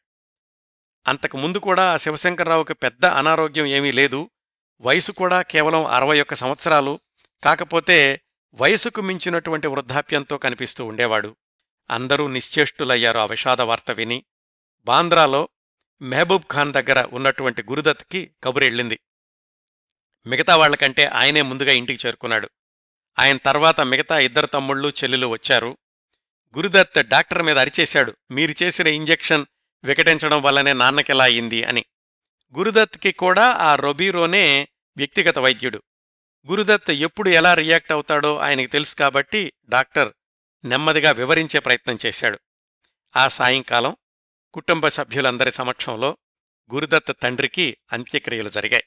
[1.07, 4.29] అంతకు ముందు కూడా శివశంకర్రావుకి పెద్ద అనారోగ్యం ఏమీ లేదు.
[4.81, 6.99] వయసు కూడా కేవలం అరవై ఒక్క సంవత్సరాలు.
[7.43, 8.21] కాకపోతే
[8.53, 11.35] వయసుకు మించినటువంటి వృద్ధాప్యంతో కనిపిస్తూ ఉండేవాడు.
[11.89, 14.23] అందరూ నిశ్చేష్టులయ్యారు ఆ విషాద వార్త విని.
[14.85, 15.49] బాంద్రాలో
[16.01, 18.99] మెహబూబ్ ఖాన్ దగ్గర ఉన్నటువంటి గురుదత్కి కబురెళ్ళింది
[20.25, 22.49] మిగతా వాళ్ళకంటే ఆయనే ముందుగా ఇంటికి చేరుకున్నాడు.
[23.19, 25.77] ఆయన తర్వాత మిగతా ఇద్దరు తమ్ముళ్ళు చెల్లెలు వచ్చారు.
[26.57, 28.15] గురుదత్ డాక్టర్ మీద అరిచేశాడు.
[28.31, 29.45] మీరు చేసిన ఇంజెక్షన్
[29.83, 31.85] వికటించడం వల్లనే నాన్నకెలా అయింది అని.
[32.57, 34.67] గురుదత్కి కూడా ఆ రొబీరోనే
[34.97, 35.83] వ్యక్తిగత వైద్యుడు.
[36.49, 40.13] గురుదత్ ఎప్పుడు ఎలా రియాక్ట్ అవుతాడో ఆయనకి తెలుసు కాబట్టి డాక్టర్
[40.65, 42.39] నెమ్మదిగా వివరించే ప్రయత్నం చేశాడు.
[43.15, 43.95] ఆ సాయంకాలం
[44.53, 46.17] కుటుంబ సభ్యులందరి సమక్షంలో
[46.73, 48.83] గురుదత్ తండ్రికి అంత్యక్రియలు జరిగాయి.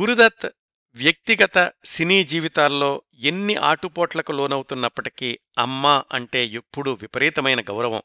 [0.00, 0.50] గురుదత్
[0.94, 8.02] వ్యక్తిగత సినీ జీవితాల్లో ఎన్ని ఆటుపోట్లకు లోనవుతున్నప్పటికీ అమ్మ అంటే ఎప్పుడూ విపరీతమైన గౌరవం.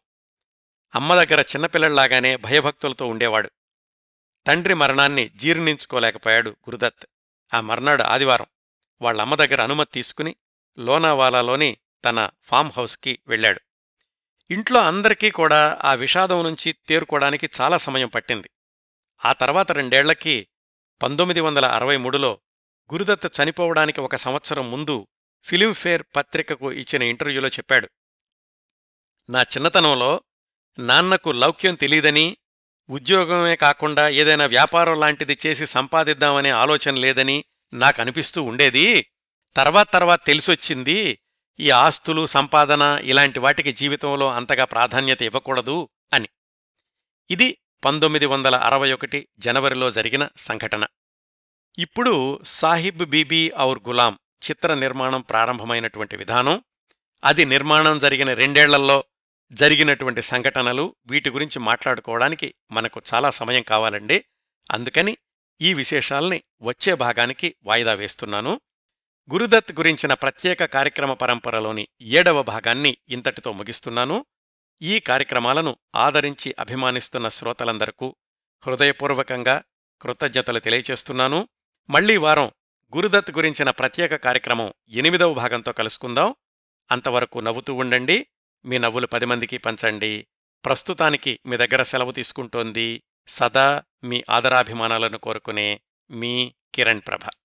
[0.95, 3.51] అమ్మ దగ్గర చిన్నపిల్లల్లాగానే భయభక్తులతో ఉండేవాడు.
[4.47, 7.05] తండ్రి మరణాన్ని జీర్ణించుకోలేకపోయాడు గురుదత్.
[7.53, 8.45] ఆ మర్నాడు ఆదివారం
[9.01, 10.35] వాళ్ళమ్మ దగ్గర అనుమతి తీసుకుని
[10.79, 13.61] లోనావాలాలోని తన ఫామ్ హౌస్కి వెళ్ళాడు.
[14.51, 18.49] ఇంట్లో అందరికీ కూడా ఆ విషాదం నుంచి తేరుకోవడానికి చాలా సమయం పట్టింది.
[19.25, 20.47] ఆ తర్వాత రెండేళ్ళకి
[21.03, 22.39] పంతొమ్మిది వందల అరవై మూడులో
[22.93, 25.07] గురుదత్ చనిపోవడానికి ఒక సంవత్సరం ముందు
[25.43, 27.89] ఫిలింఫేర్ పత్రికకు ఇచ్చిన ఇంటర్వ్యూలో చెప్పాడు.
[29.29, 30.21] నా చిన్నతనంలో
[30.80, 32.38] నాన్నకు లౌక్యం తెలీదని
[32.89, 39.05] ఉద్యోగమే కాకుండా ఏదైనా వ్యాపారం లాంటిది చేసి సంపాదిద్దామనే ఆలోచన లేదని నాకనిపిస్తూ ఉండేది.
[39.55, 41.19] తర్వాత తర్వాత తెలిసొచ్చింది
[41.59, 46.30] ఈ ఆస్తులు సంపాదన ఇలాంటి వాటికి జీవితంలో అంతగా ప్రాధాన్యత ఇవ్వకూడదు అని.
[47.30, 50.86] ఇది పంతొమ్మిది వందల అరవై ఒకటి జనవరిలో జరిగిన సంఘటన.
[51.78, 54.19] ఇప్పుడు సాహిబ్ బీబీ ఔర్ గులాం
[54.49, 56.63] చిత్ర నిర్మాణం ప్రారంభమైనటువంటి విధానం.
[57.23, 59.03] అది నిర్మాణం జరిగిన రెండేళ్ళలో
[59.51, 64.25] జరిగినటువంటి సంఘటనలు వీటి గురించి మాట్లాడుకోవడానికి మనకు చాలా సమయం కావాలండి.
[64.71, 65.17] అందుకని
[65.61, 68.61] ఈ విశేషాల్ని వచ్చే భాగానికి వాయిదా వేస్తున్నాను.
[69.33, 74.25] గురుదత్ గురించిన ప్రత్యేక కార్యక్రమ పరంపరలోని ఏడవ భాగాన్ని ఇంతటితో ముగిస్తున్నాను.
[74.81, 78.15] ఈ కార్యక్రమాలను ఆదరించి అభిమానిస్తున్న శ్రోతలందరకు
[78.67, 79.63] హృదయపూర్వకంగా
[80.01, 81.47] కృతజ్ఞతలు తెలియచేస్తున్నాను.
[81.89, 82.51] మళ్ళీ వారం
[82.95, 86.35] గురుదత్ గురించిన ప్రత్యేక కార్యక్రమం ఎనిమిదవ భాగంతో కలుసుకుందాం.
[86.91, 88.27] అంతవరకు నవ్వుతూ ఉండండి.
[88.65, 90.27] మీ నవ్వులు పది మందికి పంచండి.
[90.65, 95.81] ప్రస్తుతానికి మీ దగ్గర సెలవు తీసుకుంటోంది సదా మీ ఆదరాభిమానాలను కోరుకునే
[96.11, 97.29] మీ కిరణ్ ప్రభ.